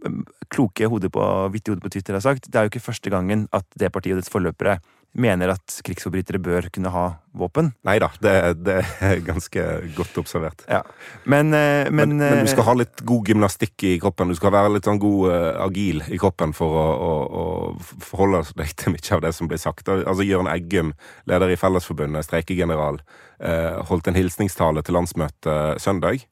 kloke 0.53 0.87
hoder 0.89 1.11
på, 1.13 1.23
vittige 1.53 1.73
hoder 1.73 1.85
på 1.85 1.93
Twitter 1.93 2.17
har 2.17 2.25
sagt, 2.25 2.49
det 2.49 2.59
er 2.59 2.67
jo 2.67 2.73
ikke 2.73 2.87
første 2.91 3.11
gangen 3.13 3.47
at 3.55 3.65
det 3.79 3.91
partiet 3.93 4.17
og 4.17 4.21
dets 4.21 4.33
forløpere 4.33 4.79
mener 5.17 5.49
at 5.55 5.79
krigsforbrytere 5.85 6.39
bør 6.41 6.67
kunne 6.73 6.91
ha 6.93 7.05
våpen. 7.39 7.71
Nei 7.87 7.95
da, 8.01 8.11
det, 8.21 8.33
det 8.61 8.75
er 9.05 9.21
ganske 9.25 9.63
godt 9.97 10.19
observert. 10.21 10.61
Ja. 10.69 10.83
Men, 11.25 11.53
eh, 11.53 11.89
men, 11.89 12.13
Men, 12.13 12.21
men 12.21 12.45
du 12.45 12.51
skal 12.51 12.63
eh, 12.63 12.69
ha 12.69 12.75
litt 12.77 13.03
god 13.09 13.31
gymnastikk 13.31 13.85
i 13.89 13.95
kroppen. 14.01 14.29
Du 14.29 14.37
skal 14.37 14.53
være 14.53 14.73
litt 14.75 14.89
sånn 14.89 15.01
god 15.01 15.33
uh, 15.33 15.63
agil 15.65 16.03
i 16.07 16.19
kroppen 16.21 16.53
for 16.57 16.77
å, 16.77 16.85
å, 17.09 17.13
å 17.41 18.03
forholde 18.05 18.43
deg 18.59 18.75
til 18.77 18.93
mye 18.93 19.15
av 19.17 19.23
det 19.25 19.33
som 19.37 19.49
blir 19.49 19.61
sagt. 19.61 19.89
Altså 19.89 20.27
Jørn 20.27 20.51
Eggum, 20.51 20.93
leder 21.29 21.53
i 21.53 21.57
Fellesforbundet, 21.59 22.27
streikegeneral, 22.29 23.01
uh, 23.41 23.81
holdt 23.89 24.11
en 24.11 24.19
hilsningstale 24.19 24.85
til 24.85 24.99
landsmøtet 24.99 25.81
søndag. 25.81 26.27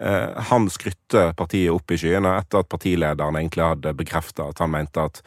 Eh, 0.00 0.42
han 0.50 0.70
skrytte 0.70 1.30
partiet 1.36 1.72
opp 1.72 1.90
i 1.90 1.98
skyene 2.00 2.36
etter 2.36 2.60
at 2.60 2.68
partilederen 2.68 3.38
egentlig 3.40 3.64
hadde 3.64 3.94
bekrefta 3.96 4.50
at 4.50 4.60
han 4.60 4.74
mente 4.74 5.08
at 5.08 5.22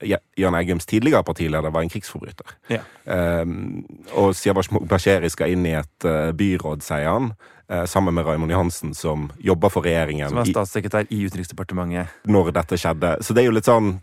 Jan 0.00 0.20
Jørn 0.36 0.56
Eggums 0.56 0.86
tidligere 0.88 1.22
partileder 1.24 1.70
var 1.70 1.84
en 1.84 1.90
krigsforbryter. 1.92 2.54
Ja. 2.72 2.80
Um, 3.04 3.82
og 4.16 4.32
Siavash 4.36 4.72
Bashiri 4.88 5.28
skal 5.28 5.52
inn 5.52 5.66
i 5.68 5.74
et 5.76 6.06
uh, 6.08 6.30
byråd, 6.36 6.80
sier 6.84 7.04
han, 7.10 7.28
uh, 7.68 7.84
sammen 7.84 8.16
med 8.16 8.24
Raymond 8.24 8.52
Johansen, 8.52 8.94
som 8.96 9.28
jobber 9.44 9.72
for 9.72 9.84
regjeringen 9.84 10.32
Som 10.32 10.40
er 10.40 10.48
statssekretær 10.48 11.10
i 11.12 11.20
Utenriksdepartementet. 11.26 12.16
når 12.24 12.52
dette 12.56 12.80
skjedde. 12.80 13.12
Så 13.20 13.36
det 13.36 13.44
er 13.44 13.50
jo 13.50 13.56
litt 13.58 13.68
sånn 13.68 13.98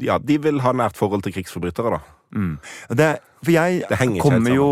Ja, 0.00 0.18
de 0.18 0.40
vil 0.40 0.64
ha 0.64 0.72
nært 0.72 0.96
forhold 0.96 1.26
til 1.26 1.36
krigsforbrytere, 1.36 1.98
da. 1.98 2.16
Mm. 2.32 2.56
Det, 2.96 3.10
for 3.42 3.52
jeg 3.52 3.82
Det 3.90 3.98
kommer 4.22 4.54
jo 4.54 4.70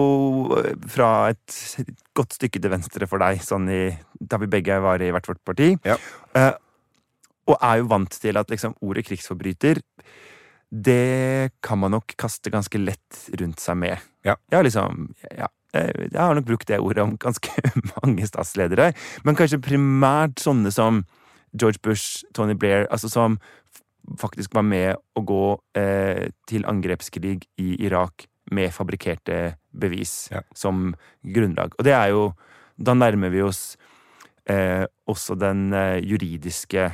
eh, 0.59 0.73
fra 0.89 1.11
et 1.35 1.59
godt 2.17 2.39
stykke 2.39 2.63
til 2.63 2.73
venstre 2.73 3.09
for 3.11 3.23
deg, 3.23 3.43
sånn 3.45 3.69
i, 3.71 3.85
da 4.21 4.41
vi 4.41 4.51
begge 4.51 4.81
var 4.83 5.03
i 5.05 5.13
hvert 5.13 5.29
vårt 5.29 5.43
parti. 5.47 5.75
Ja. 5.87 5.99
Uh, 6.37 6.55
og 7.51 7.57
er 7.59 7.81
jo 7.81 7.89
vant 7.91 8.19
til 8.23 8.39
at 8.39 8.51
liksom 8.53 8.77
ordet 8.85 9.07
krigsforbryter 9.09 9.81
det 10.71 11.51
kan 11.67 11.81
man 11.83 11.91
nok 11.97 12.15
kaste 12.19 12.51
ganske 12.51 12.79
lett 12.79 13.25
rundt 13.41 13.59
seg 13.59 13.79
med. 13.81 13.99
Ja. 14.23 14.37
Jeg 14.51 14.57
har 14.61 14.67
liksom 14.67 15.09
ja, 15.35 15.49
jeg 15.75 16.15
har 16.15 16.35
nok 16.35 16.47
brukt 16.47 16.69
det 16.69 16.79
ordet 16.79 17.03
om 17.03 17.17
ganske 17.19 17.51
mange 17.97 18.27
statsledere, 18.27 18.93
men 19.27 19.39
kanskje 19.39 19.63
primært 19.63 20.43
sånne 20.43 20.71
som 20.75 21.05
George 21.51 21.83
Bush, 21.83 22.23
Tony 22.35 22.55
Blair, 22.55 22.87
altså 22.91 23.11
som 23.11 23.41
faktisk 24.19 24.55
var 24.55 24.63
med 24.67 24.97
å 25.17 25.23
gå 25.25 25.43
eh, 25.77 26.29
til 26.49 26.65
angrepskrig 26.69 27.43
i 27.59 27.77
Irak 27.87 28.27
med 28.51 28.73
fabrikkerte 28.75 29.57
bevis 29.73 30.29
Ja. 30.33 30.41
som 30.55 30.95
grunnlag. 31.25 31.75
Og 31.79 31.85
det 31.85 31.93
er 31.95 32.09
jo 32.11 32.33
Da 32.83 32.95
nærmer 32.95 33.29
vi 33.31 33.43
oss 33.45 33.77
eh, 34.49 34.87
også 35.07 35.35
den 35.39 35.73
eh, 35.75 36.01
juridiske 36.01 36.87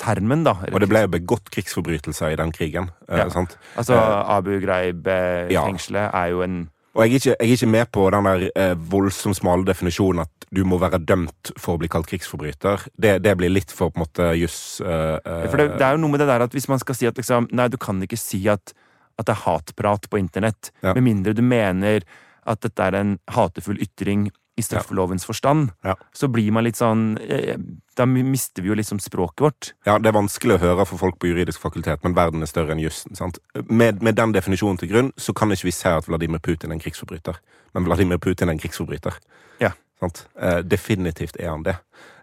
termen, 0.00 0.42
da. 0.42 0.54
Og 0.72 0.80
det 0.80 0.88
ble 0.88 1.02
jo 1.04 1.10
begått 1.12 1.50
krigsforbrytelser 1.52 2.32
i 2.32 2.36
den 2.40 2.50
krigen. 2.50 2.88
eh, 3.08 3.18
Ja. 3.18 3.28
sant? 3.28 3.58
Altså 3.76 3.92
eh, 3.92 4.30
Abu 4.38 4.58
Ghraib-fengselet 4.60 6.14
er 6.14 6.26
jo 6.32 6.40
en 6.42 6.70
Og 6.96 7.04
jeg 7.04 7.10
er, 7.10 7.16
ikke, 7.20 7.32
jeg 7.36 7.50
er 7.50 7.58
ikke 7.58 7.68
med 7.68 7.88
på 7.92 8.04
den 8.14 8.24
der 8.28 8.44
eh, 8.56 8.74
voldsomt 8.90 9.36
smale 9.36 9.66
definisjonen 9.68 10.22
at 10.24 10.46
du 10.54 10.62
må 10.64 10.78
være 10.80 11.02
dømt 11.04 11.50
for 11.60 11.76
å 11.76 11.80
bli 11.82 11.90
kalt 11.92 12.08
krigsforbryter. 12.08 12.86
Det, 12.96 13.18
det 13.24 13.34
blir 13.36 13.52
litt 13.52 13.74
for 13.74 13.92
på 13.92 14.00
en 14.00 14.04
måte 14.06 14.28
juss 14.38 14.80
eh, 14.80 15.18
eh, 15.20 15.44
For 15.50 15.60
det, 15.60 15.66
det 15.76 15.84
er 15.84 15.96
jo 15.96 16.00
noe 16.06 16.14
med 16.14 16.22
det 16.24 16.30
der 16.30 16.46
at 16.46 16.56
hvis 16.56 16.70
man 16.72 16.80
skal 16.80 16.96
si 16.96 17.08
at 17.10 17.18
liksom 17.20 17.50
Nei, 17.52 17.68
du 17.68 17.76
kan 17.82 18.00
ikke 18.06 18.16
si 18.20 18.40
at, 18.48 18.72
at 19.20 19.28
det 19.28 19.34
er 19.34 19.42
hatprat 19.44 20.08
på 20.08 20.20
internett, 20.22 20.72
Ja. 20.80 20.94
med 20.96 21.04
mindre 21.04 21.36
du 21.36 21.44
mener 21.44 22.06
at 22.46 22.62
dette 22.64 22.88
er 22.88 22.96
en 22.96 23.16
hatefull 23.34 23.80
ytring 23.82 24.30
i 24.56 24.62
straffelovens 24.62 25.24
forstand, 25.28 25.70
Ja. 25.84 25.94
så 26.12 26.28
blir 26.32 26.50
man 26.52 26.64
litt 26.64 26.76
sånn 26.76 27.18
eh, 27.20 27.56
Da 27.96 28.04
mister 28.06 28.62
vi 28.62 28.68
jo 28.68 28.74
liksom 28.74 28.98
språket 29.00 29.40
vårt. 29.40 29.72
Ja, 29.86 29.98
Det 29.98 30.08
er 30.08 30.12
vanskelig 30.16 30.56
å 30.56 30.60
høre 30.60 30.84
for 30.86 30.98
folk 30.98 31.18
på 31.18 31.28
juridisk 31.28 31.60
fakultet, 31.60 32.02
men 32.04 32.14
verden 32.14 32.42
er 32.42 32.46
større 32.46 32.72
enn 32.72 32.80
jussen. 32.80 33.14
sant? 33.16 33.38
Med, 33.70 34.02
med 34.02 34.14
den 34.16 34.32
definisjonen 34.32 34.78
til 34.78 34.88
grunn 34.88 35.12
så 35.16 35.32
kan 35.34 35.48
ikke 35.50 35.64
vi 35.64 35.70
si 35.72 35.88
at 35.88 36.04
Vladimir 36.08 36.38
Putin 36.40 36.70
er 36.70 36.74
en 36.74 36.80
krigsforbryter. 36.80 37.36
Men 37.74 37.84
Vladimir 37.84 38.18
Putin 38.18 38.48
er 38.48 38.52
en 38.52 38.58
krigsforbryter. 38.58 39.16
Ja. 39.60 39.70
Sant? 40.00 40.26
Eh, 40.38 40.60
definitivt 40.62 41.36
er 41.40 41.48
han 41.50 41.62
det. 41.62 41.76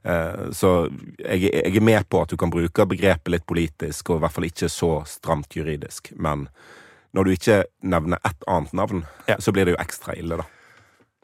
Eh, 0.05 0.51
så 0.53 0.89
jeg, 1.17 1.41
jeg 1.53 1.75
er 1.77 1.81
med 1.81 2.07
på 2.09 2.21
at 2.21 2.29
du 2.29 2.37
kan 2.37 2.51
bruke 2.53 2.85
begrepet 2.85 3.31
litt 3.31 3.45
politisk, 3.49 4.09
og 4.11 4.17
i 4.17 4.19
hvert 4.25 4.31
fall 4.35 4.45
ikke 4.45 4.69
så 4.69 4.91
stramt 5.09 5.49
juridisk. 5.57 6.11
Men 6.15 6.47
når 7.15 7.23
du 7.25 7.31
ikke 7.31 7.63
nevner 7.81 8.17
ett 8.25 8.43
annet 8.47 8.73
navn, 8.73 9.05
Ja. 9.27 9.37
så 9.39 9.51
blir 9.51 9.65
det 9.65 9.73
jo 9.75 9.81
ekstra 9.81 10.13
ille, 10.17 10.37
da. 10.37 10.43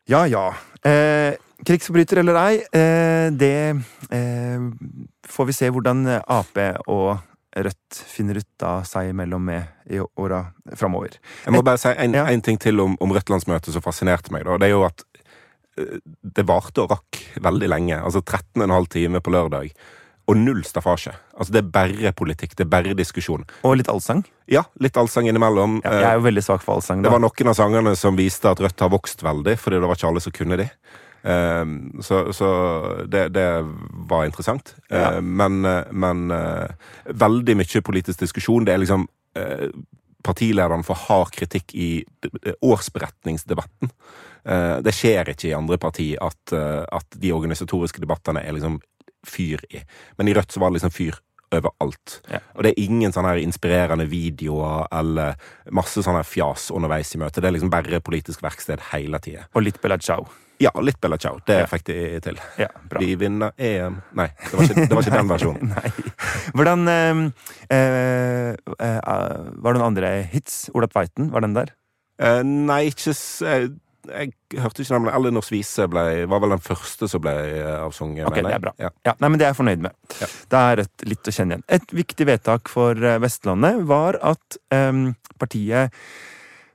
Ja 0.09 0.23
ja. 0.27 0.45
Eh, 0.85 1.35
krigsforbryter 1.67 2.21
eller 2.23 2.37
ei, 2.41 2.61
eh, 2.73 3.27
det 3.35 3.55
eh, 4.15 4.63
får 5.29 5.49
vi 5.49 5.53
se 5.53 5.69
hvordan 5.69 6.05
Ap 6.25 6.57
og 6.87 7.17
Rødt 7.59 7.97
finner 8.07 8.37
ut 8.37 8.63
av 8.63 8.83
seg 8.85 9.09
imellom 9.09 9.41
med 9.49 9.89
i 9.89 9.97
åra 9.99 10.43
framover. 10.77 11.15
Jeg 11.45 11.53
må 11.55 11.63
bare 11.65 11.81
si 11.81 11.89
en, 11.89 12.13
Ja. 12.13 12.27
en 12.29 12.43
ting 12.45 12.59
til 12.61 12.79
om, 12.79 12.93
om 13.01 13.11
Rødt-landsmøtet 13.11 13.73
som 13.73 13.81
fascinerte 13.81 14.31
meg. 14.31 14.45
Da. 14.45 14.57
Det 14.61 14.69
er 14.69 14.75
jo 14.75 14.83
at 14.85 15.01
eh, 15.77 15.97
det 16.23 16.45
varte 16.47 16.85
og 16.85 16.93
rakk 16.93 17.19
veldig 17.41 17.69
lenge. 17.73 17.97
Altså 17.97 18.21
13,5 18.21 18.87
timer 18.93 19.25
på 19.25 19.33
lørdag. 19.33 19.73
Og 20.29 20.37
null 20.37 20.61
staffasje. 20.67 21.13
Altså 21.33 21.55
Det 21.55 21.63
er 21.63 21.73
bare 21.73 22.13
politikk, 22.13 22.55
det 22.57 22.67
er 22.67 22.71
bare 22.71 22.95
diskusjon. 22.97 23.45
Og 23.65 23.77
litt 23.79 23.89
allsang. 23.91 24.23
Ja, 24.49 24.63
litt 24.81 24.97
allsang 24.97 25.29
innimellom. 25.29 25.79
Ja, 25.83 25.93
jeg 25.95 26.09
er 26.11 26.19
jo 26.19 26.25
veldig 26.27 26.45
svak 26.45 26.63
for 26.65 26.77
allsang. 26.77 27.03
Det 27.05 27.11
var 27.13 27.21
noen 27.23 27.51
av 27.51 27.57
sangene 27.57 27.95
som 27.97 28.17
viste 28.19 28.49
at 28.51 28.61
Rødt 28.61 28.85
har 28.85 28.93
vokst 28.93 29.23
veldig, 29.25 29.57
fordi 29.59 29.81
det 29.81 29.89
var 29.89 29.99
ikke 29.99 30.09
alle 30.11 30.23
som 30.25 30.35
kunne 30.35 30.59
de. 30.61 30.69
Ehm, 31.29 31.77
så 32.05 32.21
så 32.33 32.49
det, 33.11 33.29
det 33.35 33.47
var 34.09 34.25
interessant. 34.29 34.75
Ja. 34.89 35.17
Ehm, 35.17 35.33
men 35.41 35.61
men 35.91 36.31
eh, 36.31 36.69
veldig 37.09 37.57
mye 37.59 37.85
politisk 37.85 38.21
diskusjon. 38.21 38.65
Det 38.65 38.73
er 38.73 38.83
liksom 38.85 39.07
uh, 39.37 39.69
partilederen 40.23 40.83
for 40.83 40.99
hard 41.07 41.31
kritikk 41.35 41.73
i 41.73 42.03
årsberetningsdebatten. 42.61 43.91
Eh, 44.49 44.77
det 44.83 44.93
skjer 44.95 45.33
ikke 45.33 45.49
i 45.49 45.57
andre 45.57 45.77
parti 45.81 46.13
at, 46.21 46.53
eh, 46.55 46.83
at 46.83 47.19
de 47.21 47.33
organisatoriske 47.35 48.01
debattene 48.01 48.43
er 48.43 48.55
liksom 48.55 48.79
fyr 49.27 49.63
i. 49.69 49.83
Men 50.17 50.29
i 50.29 50.35
Rødt 50.37 50.53
så 50.53 50.61
var 50.61 50.71
det 50.71 50.79
liksom 50.79 50.93
fyr 50.95 51.19
overalt. 51.55 52.19
Ja. 52.29 52.41
Og 52.55 52.65
det 52.65 52.73
er 52.73 52.83
ingen 52.83 53.13
sånne 53.13 53.33
her 53.33 53.41
inspirerende 53.41 54.05
videoer 54.09 54.85
eller 54.95 55.39
masse 55.75 56.03
sånne 56.05 56.21
fjas 56.27 56.69
underveis 56.75 57.15
i 57.15 57.21
møtet. 57.21 57.41
Det 57.41 57.49
er 57.49 57.57
liksom 57.57 57.73
bare 57.73 58.01
politisk 58.05 58.43
verksted 58.45 58.83
hele 58.91 59.21
tida. 59.23 59.47
Og 59.55 59.65
litt 59.65 59.81
Bella 59.81 59.97
Ciao. 60.01 60.27
Ja, 60.59 60.73
litt 60.83 60.99
Bella 61.01 61.17
Ciao. 61.17 61.39
Det 61.47 61.61
fikk 61.71 61.87
de 61.87 61.97
til. 62.23 62.39
Ja, 62.59 62.67
bra. 62.91 63.01
Vi 63.01 63.13
vinner 63.19 63.53
EM 63.55 64.01
Nei, 64.19 64.27
det 64.43 64.51
var 64.51 64.65
ikke, 64.65 64.83
det 64.83 64.97
var 64.97 65.05
ikke 65.05 65.15
den 65.15 65.31
versjonen. 65.31 65.71
Nei. 65.75 65.91
Hvordan 66.53 66.87
øh, 66.93 67.21
øh, 67.77 68.53
øh, 68.75 68.97
Var 68.99 69.69
det 69.69 69.77
noen 69.79 69.87
andre 69.87 70.15
hits? 70.33 70.65
Ola 70.75 70.89
Tveiten, 70.91 71.31
var 71.33 71.45
den 71.47 71.55
der? 71.55 71.73
Uh, 72.19 72.41
nei, 72.43 72.89
ikke 72.91 73.13
s 73.15 73.39
jeg, 74.07 74.31
hørte 74.55 74.83
ikke 74.83 74.95
navnet. 74.95 75.09
men 75.09 75.15
Elinors 75.17 75.51
vise 75.51 75.87
ble, 75.91 76.03
var 76.31 76.43
vel 76.43 76.55
den 76.55 76.63
første 76.63 77.09
som 77.11 77.23
ble 77.23 77.33
eh, 77.33 77.75
avsunget. 77.83 78.27
Ok, 78.29 78.39
det 78.45 78.53
er 78.55 78.63
bra. 78.63 78.73
Ja. 78.79 78.91
Ja, 79.05 79.15
nei, 79.19 79.29
men 79.29 79.39
Det 79.39 79.47
er 79.47 79.53
jeg 79.53 79.59
fornøyd 79.59 79.83
med. 79.85 79.97
Ja. 80.21 80.29
Det 80.53 80.61
er 80.71 80.83
et, 80.85 81.05
litt 81.09 81.29
å 81.29 81.35
kjenne 81.35 81.57
igjen. 81.57 81.67
Et 81.79 81.95
viktig 82.01 82.29
vedtak 82.29 82.71
for 82.71 82.97
eh, 82.97 83.19
Vestlandet 83.23 83.83
var 83.89 84.19
at 84.25 84.59
um, 84.75 85.11
partiet 85.41 85.95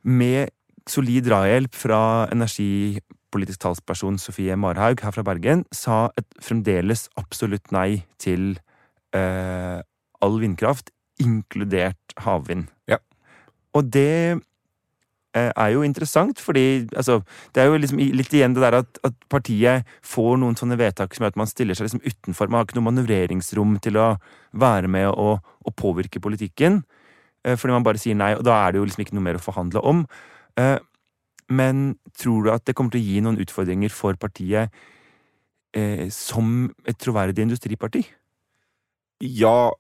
med 0.05 0.53
solid 0.91 1.25
drahjelp 1.31 1.77
fra 1.77 2.01
energipolitisk 2.35 3.63
talsperson 3.65 4.19
Sofie 4.21 4.57
Marhaug 4.61 5.01
her 5.01 5.15
fra 5.17 5.25
Bergen 5.25 5.65
sa 5.73 6.11
et 6.21 6.29
fremdeles 6.45 7.07
absolutt 7.21 7.73
nei 7.73 8.05
til 8.21 8.53
uh, 9.17 9.81
all 10.25 10.41
vindkraft, 10.43 10.93
inkludert 11.23 12.17
havvind. 12.25 12.69
Ja. 12.91 13.01
Og 13.75 13.89
det 13.95 14.43
er 15.35 15.71
jo 15.75 15.83
interessant, 15.83 16.39
fordi 16.39 16.87
altså, 16.97 17.17
det 17.55 17.63
er 17.63 17.67
jo 17.67 17.79
liksom 17.83 17.99
litt 18.15 18.35
igjen 18.37 18.55
det 18.55 18.63
der 18.63 18.77
at, 18.83 19.01
at 19.03 19.17
partiet 19.33 19.89
får 20.07 20.37
noen 20.39 20.55
sånne 20.55 20.79
vedtak 20.79 21.15
som 21.15 21.25
gjør 21.25 21.33
at 21.35 21.41
man 21.41 21.51
stiller 21.51 21.75
seg 21.75 21.89
liksom 21.89 22.05
utenfor. 22.05 22.49
Man 22.49 22.61
har 22.61 22.69
ikke 22.69 22.79
noe 22.79 22.89
manøvreringsrom 22.93 23.77
til 23.83 23.99
å 23.99 24.09
være 24.55 24.91
med 24.95 25.09
og, 25.11 25.43
og 25.67 25.77
påvirke 25.81 26.23
politikken. 26.23 26.85
eh, 27.45 27.57
Fordi 27.59 27.75
man 27.75 27.87
bare 27.87 27.99
sier 27.99 28.15
nei, 28.15 28.33
og 28.39 28.45
da 28.47 28.61
er 28.63 28.73
det 28.73 28.79
jo 28.83 28.89
liksom 28.89 29.03
ikke 29.03 29.17
noe 29.19 29.27
mer 29.27 29.41
å 29.41 29.43
forhandle 29.43 29.83
om. 29.83 30.07
Eh, 30.57 30.79
Men 31.51 31.99
tror 32.17 32.45
du 32.45 32.51
at 32.55 32.65
det 32.65 32.75
kommer 32.75 32.95
til 32.95 33.03
å 33.03 33.05
gi 33.05 33.21
noen 33.21 33.37
utfordringer 33.43 33.91
for 33.93 34.17
partiet 34.17 34.71
eh, 35.77 36.09
som 36.09 36.71
et 36.87 36.97
troverdig 36.97 37.43
industriparti? 37.45 38.07
Ja, 39.23 39.71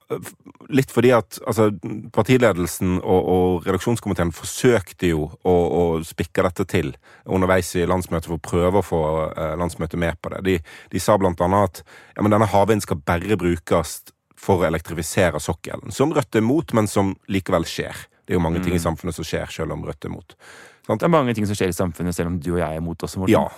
litt 0.70 0.92
fordi 0.94 1.10
at 1.12 1.38
altså, 1.46 1.66
partiledelsen 2.14 3.00
og, 3.02 3.26
og 3.34 3.66
redaksjonskomiteen 3.66 4.30
forsøkte 4.32 5.10
jo 5.10 5.26
å, 5.42 5.54
å 5.54 5.82
spikke 6.06 6.44
dette 6.46 6.64
til 6.70 6.92
underveis 7.26 7.72
i 7.76 7.84
landsmøtet 7.88 8.30
for 8.30 8.38
å 8.38 8.44
prøve 8.44 8.80
å 8.80 8.86
få 8.86 9.02
eh, 9.34 9.54
landsmøtet 9.60 10.00
med 10.00 10.20
på 10.22 10.32
det. 10.36 10.40
De, 10.46 10.56
de 10.94 11.02
sa 11.02 11.18
blant 11.20 11.40
annet 11.44 11.66
at 11.82 11.82
ja, 12.14 12.22
men 12.22 12.32
denne 12.32 12.48
havvinden 12.48 12.86
skal 12.86 13.02
bare 13.04 13.36
brukes 13.40 13.98
for 14.44 14.62
å 14.62 14.68
elektrifisere 14.70 15.40
sokkelen. 15.42 15.92
Som 15.94 16.14
Rødt 16.14 16.36
er 16.38 16.44
imot, 16.44 16.72
men 16.76 16.88
som 16.90 17.14
likevel 17.32 17.66
skjer. 17.68 18.06
Det 18.24 18.32
er 18.34 18.38
jo 18.38 18.44
mange 18.46 18.62
ting 18.64 18.72
i 18.72 18.80
Mm. 18.80 18.86
samfunnet 18.86 19.16
som 19.18 19.26
skjer, 19.26 19.50
selv 19.52 19.74
om 19.74 19.84
Rødt 19.84 20.04
er 20.06 20.12
mot. 20.14 20.36
Det 20.84 21.02
er 21.02 21.08
mange 21.12 21.34
ting 21.34 21.46
som 21.48 21.56
skjer 21.56 21.70
i 21.72 21.76
samfunnet, 21.76 22.14
selv 22.16 22.28
om 22.28 22.38
du 22.40 22.50
og 22.54 22.60
jeg 22.60 22.76
er 22.76 22.80
mot 22.84 22.98
også, 23.02 23.18
Morten. 23.20 23.32
Ja. 23.32 23.48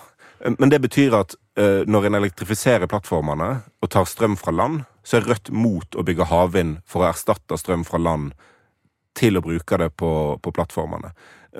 Men 0.58 0.70
det 0.70 0.78
betyr 0.84 1.14
at 1.18 1.34
eh, 1.58 1.82
når 1.88 2.06
en 2.06 2.18
elektrifiserer 2.20 2.86
plattformene 2.90 3.48
og 3.82 3.90
tar 3.90 4.06
strøm 4.06 4.36
fra 4.38 4.54
land, 4.54 4.84
så 5.06 5.18
er 5.18 5.26
Rødt 5.30 5.50
mot 5.54 5.96
å 5.98 6.04
bygge 6.06 6.28
havvind 6.30 6.78
for 6.86 7.02
å 7.02 7.10
erstatte 7.10 7.58
strøm 7.58 7.84
fra 7.86 7.98
land 8.02 8.32
til 9.16 9.38
å 9.38 9.44
bruke 9.44 9.80
det 9.80 9.90
på, 9.96 10.10
på 10.42 10.52
plattformene. 10.54 11.12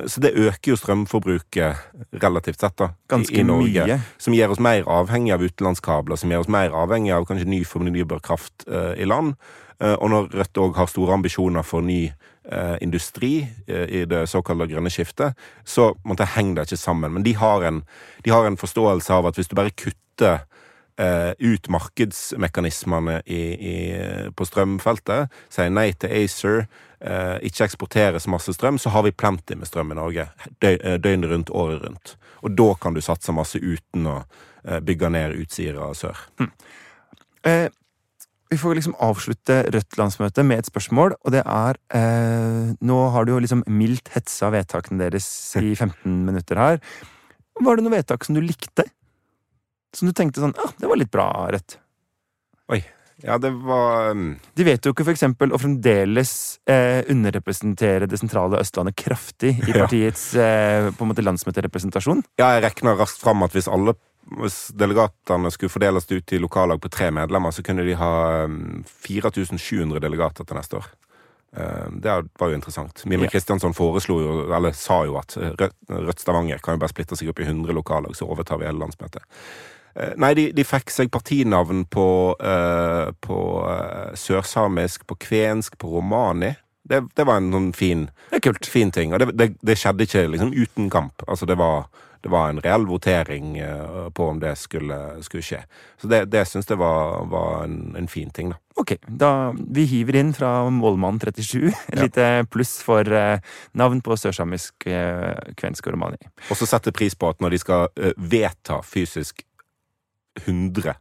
Så 0.06 0.20
det 0.20 0.34
øker 0.36 0.74
jo 0.74 0.76
strømforbruket 0.76 1.76
relativt 2.20 2.60
sett 2.60 2.76
da, 2.76 2.90
Ganske 3.08 3.38
i 3.40 3.44
Norge. 3.46 3.86
mye. 3.86 4.00
Som 4.20 4.34
gjør 4.36 4.52
oss 4.52 4.60
mer 4.60 4.84
avhengig 4.92 5.32
av 5.32 5.44
utenlandskabler, 5.44 6.20
som 6.20 6.32
gjør 6.32 6.44
oss 6.44 6.52
mer 6.52 6.74
avhengig 6.76 7.14
av 7.16 7.24
kanskje 7.28 7.48
ny 7.48 7.62
fornybar 7.64 8.20
kraft 8.24 8.66
uh, 8.68 8.92
i 8.92 9.08
land. 9.08 9.38
Uh, 9.80 9.94
og 9.94 10.10
når 10.12 10.28
Rødt 10.36 10.60
òg 10.60 10.76
har 10.76 10.90
store 10.92 11.16
ambisjoner 11.16 11.64
for 11.64 11.84
ny 11.84 12.10
uh, 12.52 12.76
industri 12.84 13.46
i 13.66 14.04
det 14.08 14.26
såkalte 14.28 14.68
grønne 14.68 14.92
skiftet, 14.92 15.32
så 15.64 15.94
måtte 16.04 16.28
henger 16.36 16.60
det 16.60 16.68
ikke 16.68 16.82
sammen. 16.82 17.16
Men 17.16 17.24
de 17.24 17.32
har, 17.40 17.64
en, 17.64 17.80
de 18.24 18.34
har 18.34 18.44
en 18.46 18.60
forståelse 18.60 19.16
av 19.16 19.30
at 19.30 19.40
hvis 19.40 19.48
du 19.48 19.56
bare 19.56 19.72
kutter 19.72 20.44
eh, 20.98 21.32
ut 21.38 21.68
markedsmekanismene 21.72 23.20
i, 23.26 23.40
i, 23.54 23.76
på 24.36 24.46
strømfeltet, 24.48 25.32
sier 25.52 25.72
nei 25.72 25.90
til 25.94 26.12
ACER, 26.22 26.66
eh, 27.00 27.36
ikke 27.48 27.68
eksporterer 27.68 28.22
så 28.22 28.32
masse 28.32 28.56
strøm, 28.56 28.80
så 28.80 28.92
har 28.94 29.06
vi 29.06 29.14
plenty 29.14 29.58
med 29.58 29.68
strøm 29.70 29.94
i 29.94 29.98
Norge. 29.98 30.28
Dø, 30.60 30.74
eh, 30.76 30.98
døgnet 31.02 31.32
rundt, 31.32 31.54
året 31.54 31.82
rundt. 31.84 32.16
Og 32.44 32.54
da 32.56 32.72
kan 32.80 32.96
du 32.96 33.02
satse 33.04 33.34
masse 33.34 33.60
uten 33.60 34.06
å 34.10 34.20
eh, 34.64 34.80
bygge 34.84 35.10
ned 35.12 35.36
Utsira 35.40 35.90
sør. 35.96 36.20
Eh, 37.46 37.68
vi 38.50 38.58
får 38.58 38.78
liksom 38.78 38.94
avslutte 39.02 39.64
Rødt-landsmøtet 39.74 40.46
med 40.46 40.62
et 40.62 40.68
spørsmål, 40.70 41.16
og 41.18 41.32
det 41.34 41.42
er 41.42 41.78
eh, 41.98 42.74
Nå 42.78 42.98
har 43.14 43.26
du 43.26 43.32
jo 43.34 43.40
liksom 43.42 43.64
mildt 43.66 44.12
hetsa 44.14 44.52
vedtakene 44.54 45.02
deres 45.02 45.26
i 45.58 45.74
15 45.74 45.96
minutter 46.28 46.60
her. 46.60 46.80
Var 47.56 47.76
det 47.76 47.86
noe 47.86 47.96
vedtak 47.96 48.26
som 48.26 48.36
du 48.36 48.42
likte? 48.44 48.84
Som 49.94 50.08
du 50.10 50.12
tenkte 50.16 50.40
sånn 50.42 50.54
ah, 50.58 50.72
det 50.80 50.88
var 50.90 50.96
litt 51.00 51.10
bra, 51.14 51.28
Rødt? 51.52 51.78
Oi. 52.72 52.82
Ja, 53.24 53.38
det 53.40 53.48
var 53.64 54.10
um, 54.12 54.34
De 54.58 54.64
vet 54.66 54.84
jo 54.84 54.90
ikke 54.92 55.06
for 55.06 55.14
eksempel 55.14 55.54
å 55.54 55.58
fremdeles 55.60 56.32
eh, 56.68 57.00
underrepresentere 57.08 58.04
det 58.10 58.18
sentrale 58.20 58.58
Østlandet 58.60 58.96
kraftig 59.00 59.54
i 59.62 59.70
Ja. 59.72 59.86
partiets 59.86 60.34
eh, 60.36 60.90
på 60.92 61.06
en 61.06 61.12
måte 61.14 61.24
landsmøterepresentasjon. 61.24 62.20
Ja, 62.36 62.50
jeg 62.58 62.66
regna 62.66 62.92
raskt 62.98 63.22
fram 63.24 63.40
at 63.46 63.56
hvis 63.56 63.70
alle 63.72 63.94
hvis 64.36 64.72
delegatene 64.74 65.48
skulle 65.54 65.70
fordeles 65.70 66.08
ut 66.10 66.32
i 66.34 66.40
lokallag 66.42 66.80
på 66.82 66.90
tre 66.90 67.12
medlemmer, 67.14 67.52
så 67.54 67.62
kunne 67.62 67.84
de 67.86 67.94
ha 67.94 68.12
um, 68.50 68.82
4700 69.06 70.00
delegater 70.02 70.44
til 70.44 70.58
neste 70.58 70.80
år. 70.80 70.88
Eh, 71.56 71.86
Det 72.02 72.16
var 72.42 72.50
jo 72.50 72.58
interessant. 72.58 73.04
Mimir 73.06 73.30
Kristiansson 73.32 73.72
foreslo 73.78 74.18
jo, 74.20 74.34
eller 74.50 74.74
sa 74.74 75.04
jo 75.06 75.14
at 75.22 75.38
Rødt 75.38 76.20
Stavanger 76.20 76.58
kan 76.58 76.74
jo 76.76 76.82
bare 76.82 76.92
splitte 76.92 77.16
seg 77.16 77.30
opp 77.32 77.40
i 77.40 77.46
100 77.46 77.72
lokallag, 77.78 78.12
så 78.18 78.26
overtar 78.28 78.58
vi 78.60 78.66
hele 78.68 78.82
landsmøtet. 78.82 79.22
Eh, 79.96 80.12
Nei, 80.20 80.34
de, 80.36 80.46
de 80.52 80.64
fikk 80.66 80.92
seg 80.92 81.10
partinavn 81.12 81.86
på, 81.92 82.08
uh, 82.36 83.12
på 83.24 83.40
uh, 83.64 84.12
sørsamisk, 84.18 85.06
på 85.08 85.16
kvensk, 85.28 85.78
på 85.80 85.96
romani. 85.96 86.52
Det, 86.86 87.00
det 87.18 87.24
var 87.26 87.40
en 87.40 87.54
sånn 87.54 87.70
fin, 87.74 88.08
fin 88.68 88.92
ting. 88.94 89.14
Og 89.14 89.22
det, 89.22 89.32
det, 89.38 89.54
det 89.64 89.78
skjedde 89.80 90.06
ikke 90.06 90.26
liksom 90.34 90.52
uten 90.54 90.92
kamp. 90.92 91.24
Altså, 91.26 91.48
det 91.48 91.56
var, 91.58 91.88
det 92.22 92.30
var 92.30 92.52
en 92.52 92.60
reell 92.62 92.84
votering 92.86 93.56
uh, 93.56 94.12
på 94.14 94.28
om 94.34 94.42
det 94.42 94.52
skulle, 94.60 95.00
skulle 95.24 95.48
skje. 95.48 95.62
Så 95.96 96.12
det, 96.12 96.26
det 96.34 96.44
syns 96.46 96.68
jeg 96.68 96.78
var, 96.82 97.24
var 97.32 97.64
en, 97.64 97.96
en 97.96 98.12
fin 98.12 98.30
ting, 98.30 98.52
da. 98.52 98.60
Ok, 98.76 98.98
da 99.08 99.32
vi 99.56 99.86
hiver 99.88 100.20
inn 100.20 100.34
fra 100.36 100.68
målmann 100.68 101.16
37 101.16 101.70
et 101.72 101.96
lite 101.96 102.28
pluss 102.52 102.76
for 102.84 103.08
navn 103.72 104.02
på 104.04 104.18
sørsamisk, 104.20 104.84
kvensk 105.56 105.88
og 105.88 105.96
romani. 105.96 106.20
Og 106.52 106.60
så 106.60 106.68
setter 106.68 106.92
pris 106.92 107.16
på 107.16 107.32
at 107.32 107.40
når 107.40 107.56
de 107.56 107.64
skal 107.64 107.88
vedta 108.20 108.82
fysisk 108.84 109.40
100 110.44 110.94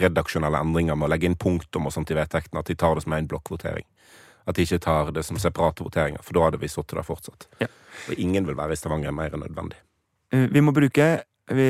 redaksjonelle 0.00 0.58
endringer 0.58 0.96
med 0.98 1.06
å 1.06 1.12
legge 1.12 1.28
inn 1.28 1.36
punktum 1.38 1.86
og 1.86 1.92
sånt 1.94 2.10
i 2.10 2.16
vedtektene, 2.18 2.60
at 2.62 2.66
de 2.70 2.74
tar 2.78 2.94
det 2.98 3.04
som 3.04 3.14
en 3.14 3.28
blokkvotering. 3.30 3.86
At 4.48 4.56
de 4.56 4.64
ikke 4.64 4.80
tar 4.82 5.10
det 5.14 5.22
som 5.26 5.38
separate 5.38 5.84
voteringer, 5.84 6.22
for 6.24 6.34
da 6.34 6.46
hadde 6.48 6.60
vi 6.62 6.70
sittet 6.72 6.96
der 6.98 7.06
fortsatt. 7.06 7.46
Ja. 7.60 7.68
Og 8.08 8.18
ingen 8.18 8.46
vil 8.48 8.56
være 8.58 8.74
i 8.74 8.80
Stavanger 8.80 9.12
mer 9.14 9.34
enn 9.36 9.44
nødvendig. 9.44 9.78
Eh, 10.32 10.46
Vi 10.50 10.60
må 10.64 10.72
bruke 10.74 11.22
vi, 11.48 11.68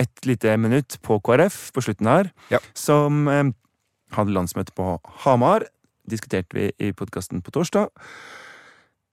et 0.00 0.26
lite 0.26 0.56
minutt 0.58 0.98
på 1.02 1.20
KrF 1.22 1.72
på 1.74 1.82
slutten 1.84 2.06
her, 2.06 2.30
Ja. 2.50 2.58
som 2.74 3.28
eh, 3.28 3.50
hadde 4.12 4.32
landsmøte 4.32 4.72
på 4.74 5.00
Hamar. 5.24 5.66
Diskuterte 6.08 6.54
vi 6.54 6.72
i 6.78 6.92
podkasten 6.92 7.42
på 7.42 7.50
torsdag. 7.50 7.88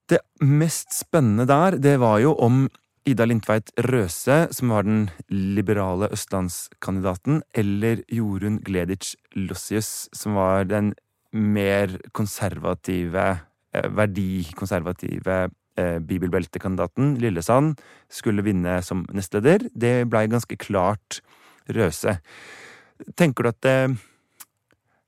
Det 0.10 0.20
mest 0.42 0.92
spennende 0.94 1.46
der, 1.48 1.78
det 1.80 2.00
var 2.00 2.20
jo 2.20 2.34
om 2.36 2.70
Ida 3.10 3.26
Lindtveit 3.26 3.72
Røse, 3.82 4.36
som 4.54 4.70
var 4.70 4.86
den 4.86 5.08
liberale 5.34 6.12
østlandskandidaten, 6.14 7.40
eller 7.58 8.04
Jorunn 8.14 8.60
Gleditsch 8.62 9.16
Lossius, 9.34 10.06
som 10.14 10.38
var 10.38 10.68
den 10.70 10.92
mer 11.34 11.96
konservative, 12.14 13.26
eh, 13.74 13.90
verdikonservative 13.90 15.40
eh, 15.78 15.98
bibelbeltekandidaten, 15.98 17.16
Lillesand, 17.18 17.82
skulle 18.10 18.46
vinne 18.46 18.82
som 18.86 19.08
nestleder. 19.10 19.66
Det 19.74 20.06
blei 20.10 20.28
ganske 20.30 20.60
klart 20.62 21.24
Røse. 21.72 22.20
Tenker 23.18 23.44
du 23.44 23.50
at 23.50 23.62
det, 23.66 23.98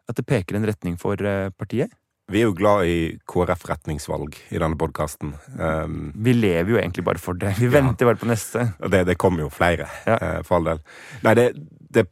at 0.10 0.17
det 0.17 0.25
peker 0.25 0.58
en 0.58 0.65
retning 0.65 0.97
for 0.97 1.19
eh, 1.21 1.51
partiet? 1.53 1.93
Vi 2.31 2.39
er 2.39 2.47
jo 2.47 2.53
glad 2.55 2.86
i 2.88 2.97
KrF-retningsvalg 3.29 4.38
i 4.55 4.59
denne 4.62 4.77
podkasten. 4.79 5.33
Um, 5.59 6.12
Vi 6.15 6.33
lever 6.33 6.71
jo 6.71 6.77
egentlig 6.79 7.03
bare 7.03 7.19
for 7.19 7.33
det. 7.36 7.55
Vi 7.59 7.65
Ja. 7.67 7.81
venter 7.81 8.05
bare 8.05 8.15
på 8.15 8.25
neste. 8.29 8.73
Det, 8.89 9.03
det 9.05 9.17
kommer 9.17 9.43
jo 9.43 9.49
flere, 9.49 9.88
Ja. 10.07 10.15
uh, 10.38 10.41
for 10.43 10.55
all 10.55 10.63
del. 10.63 10.79
Nei, 11.23 11.33
det, 11.33 11.53
det 11.91 12.07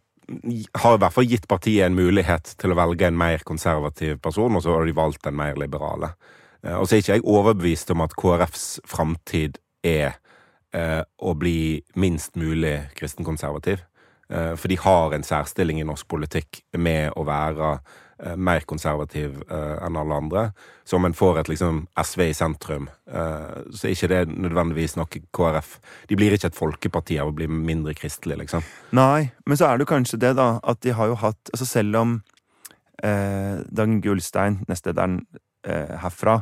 har 0.76 0.96
i 0.96 0.98
hvert 1.00 1.14
fall 1.14 1.26
gitt 1.28 1.48
partiet 1.48 1.86
en 1.86 1.96
mulighet 1.96 2.56
til 2.58 2.72
å 2.72 2.76
velge 2.76 3.08
en 3.08 3.18
mer 3.18 3.40
konservativ 3.48 4.20
person, 4.22 4.56
og 4.56 4.62
så 4.64 4.76
har 4.76 4.86
de 4.86 4.92
valgt 4.94 5.26
en 5.28 5.36
mer 5.36 5.56
liberale. 5.56 6.12
Uh, 6.64 6.76
og 6.82 6.88
så 6.88 6.96
er 6.96 7.02
ikke 7.06 7.16
jeg 7.16 7.24
overbevist 7.26 7.92
om 7.92 8.02
at 8.02 8.14
KrFs 8.20 8.82
framtid 8.86 9.58
er 9.84 10.18
uh, 10.76 11.04
å 11.24 11.34
bli 11.40 11.82
minst 11.96 12.36
mulig 12.36 12.90
kristenkonservativ. 12.96 13.80
For 14.32 14.68
de 14.72 14.78
har 14.80 15.12
en 15.12 15.24
særstilling 15.28 15.82
i 15.82 15.84
norsk 15.84 16.08
politikk 16.08 16.62
med 16.80 17.12
å 17.20 17.26
være 17.28 17.82
mer 18.38 18.62
konservativ 18.70 19.40
eh, 19.50 19.78
enn 19.86 19.96
alle 19.98 20.14
andre. 20.22 20.44
Så 20.86 20.98
om 21.00 21.06
en 21.08 21.16
får 21.18 21.40
et 21.42 21.50
liksom 21.50 21.80
SV 21.98 22.22
i 22.30 22.34
sentrum, 22.38 22.90
eh, 23.10 23.62
så 23.74 23.88
er 23.88 23.96
ikke 23.96 24.10
det 24.12 24.20
nødvendigvis 24.36 24.96
noe 25.00 25.22
KrF 25.34 25.72
De 26.10 26.18
blir 26.20 26.36
ikke 26.36 26.52
et 26.52 26.58
folkeparti 26.60 27.18
av 27.22 27.32
å 27.32 27.36
bli 27.38 27.48
mindre 27.50 27.96
kristelig, 27.98 28.38
liksom. 28.44 28.62
Nei, 28.98 29.32
men 29.46 29.58
så 29.58 29.72
er 29.72 29.82
det 29.82 29.88
kanskje 29.90 30.20
det, 30.22 30.36
da, 30.38 30.60
at 30.64 30.82
de 30.86 30.94
har 30.98 31.08
jo 31.14 31.16
hatt 31.24 31.50
Altså 31.54 31.66
selv 31.66 31.96
om 32.02 32.14
eh, 33.04 33.64
Dag 33.74 33.98
Gullstein, 34.06 34.62
nestlederen 34.70 35.22
eh, 35.66 35.98
herfra, 36.04 36.42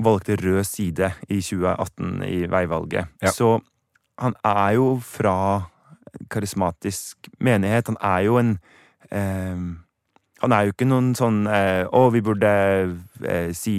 valgte 0.00 0.36
rød 0.40 0.62
side 0.64 1.10
i 1.28 1.40
2018 1.42 2.22
i 2.30 2.44
veivalget, 2.48 3.10
Ja. 3.22 3.30
så 3.34 3.58
han 4.20 4.34
er 4.44 4.74
jo 4.76 5.00
fra 5.02 5.66
karismatisk 6.30 7.28
menighet. 7.40 7.86
Han 7.88 7.96
er 8.02 8.20
jo 8.26 8.36
en 8.40 8.58
eh, 9.10 9.56
Han 10.40 10.54
er 10.56 10.66
jo 10.66 10.74
ikke 10.74 10.88
noen 10.88 11.12
sånn 11.18 11.44
eh, 11.50 11.84
Å, 11.84 12.06
vi 12.14 12.22
burde 12.24 12.50
eh, 13.26 13.50
si 13.56 13.74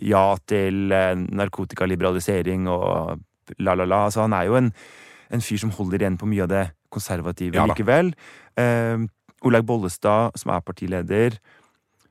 ja 0.00 0.24
til 0.48 0.92
eh, 0.94 1.12
narkotikaliberalisering 1.16 2.68
og 2.72 3.20
la, 3.60 3.74
la, 3.74 3.84
la. 3.84 4.04
Altså, 4.08 4.24
han 4.24 4.36
er 4.36 4.48
jo 4.48 4.58
en, 4.60 4.72
en 5.32 5.44
fyr 5.44 5.60
som 5.60 5.72
holder 5.76 6.04
igjen 6.04 6.18
på 6.20 6.28
mye 6.30 6.46
av 6.46 6.52
det 6.52 6.64
konservative 6.92 7.58
Ja 7.58 7.68
likevel. 7.68 8.14
Eh, 8.58 9.04
Olaug 9.46 9.68
Bollestad, 9.68 10.34
som 10.40 10.50
er 10.50 10.64
partileder, 10.66 11.36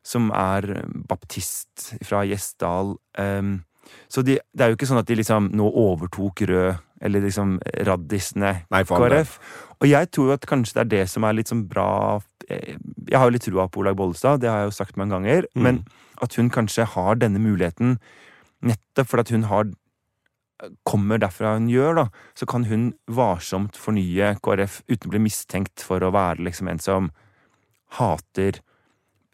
som 0.05 0.29
er 0.31 0.85
baptist 1.09 1.89
fra 2.07 2.21
Gjesdal. 2.29 2.93
Eh, 3.19 3.57
så 4.07 4.23
de, 4.23 4.37
det 4.53 4.63
er 4.63 4.71
jo 4.71 4.77
ikke 4.77 4.89
sånn 4.89 5.01
at 5.01 5.09
de 5.09 5.17
liksom 5.19 5.49
nå 5.57 5.67
overtok 5.81 6.45
Rød, 6.47 6.83
eller 7.01 7.21
liksom 7.21 7.57
raddisene 7.85 8.53
Nei. 8.73 8.83
KrF. 8.89 9.37
Og 9.77 9.85
jeg 9.89 10.09
tror 10.09 10.31
jo 10.31 10.37
at 10.37 10.47
kanskje 10.49 10.79
det 10.79 10.83
er 10.83 10.91
det 10.95 11.03
som 11.11 11.27
er 11.27 11.35
litt 11.37 11.51
sånn 11.51 11.67
bra 11.69 12.17
Jeg 12.47 13.17
har 13.19 13.27
jo 13.27 13.33
litt 13.35 13.45
trua 13.47 13.67
på 13.71 13.81
Olaug 13.81 13.97
Bollestad, 13.99 14.41
det 14.41 14.51
har 14.51 14.63
jeg 14.63 14.71
jo 14.71 14.77
sagt 14.77 14.99
mange 14.99 15.17
ganger. 15.17 15.49
Mm. 15.55 15.63
Men 15.65 15.81
at 16.23 16.37
hun 16.39 16.51
kanskje 16.53 16.87
har 16.95 17.19
denne 17.19 17.41
muligheten 17.43 17.97
nettopp 18.65 19.11
fordi 19.11 19.27
at 19.27 19.35
hun 19.35 19.49
har 19.51 19.67
kommer 20.87 21.19
derfra 21.21 21.53
hun 21.53 21.67
gjør, 21.69 21.99
da, 21.99 22.05
så 22.37 22.47
kan 22.49 22.65
hun 22.65 22.89
varsomt 23.05 23.77
fornye 23.77 24.33
KrF 24.41 24.81
uten 24.87 25.09
å 25.09 25.13
bli 25.13 25.21
mistenkt 25.27 25.83
for 25.85 26.01
å 26.01 26.13
være 26.15 26.47
liksom 26.47 26.71
en 26.71 26.81
som 26.81 27.11
hater 27.99 28.61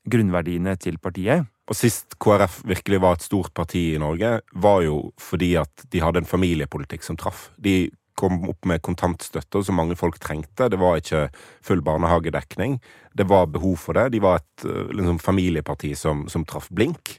grunnverdiene 0.09 0.75
til 0.83 0.99
partiet. 0.99 1.47
Og 1.71 1.79
sist 1.79 2.17
KrF 2.19 2.59
virkelig 2.67 2.99
var 3.05 3.15
et 3.15 3.23
stort 3.23 3.53
parti 3.55 3.93
i 3.93 4.01
Norge, 4.01 4.41
var 4.51 4.81
jo 4.83 4.97
fordi 5.21 5.53
at 5.61 5.85
de 5.93 6.01
hadde 6.03 6.23
en 6.23 6.27
familiepolitikk 6.27 7.05
som 7.07 7.19
traff. 7.19 7.47
De 7.55 7.87
kom 8.23 8.43
opp 8.49 8.67
med 8.69 8.83
kontantstøtte 8.85 9.63
som 9.65 9.77
mange 9.79 9.97
folk 9.99 10.19
trengte. 10.23 10.69
Det 10.71 10.79
var 10.79 10.99
ikke 10.99 11.27
full 11.65 11.83
barnehagedekning. 11.83 12.79
Det 13.13 13.27
var 13.27 13.51
behov 13.51 13.75
for 13.81 13.99
det. 13.99 14.13
De 14.15 14.21
var 14.23 14.39
et 14.39 14.67
eh, 14.67 14.93
liksom, 14.95 15.19
familieparti 15.19 15.93
som, 15.99 16.27
som 16.31 16.45
traff 16.47 16.69
blink. 16.71 17.17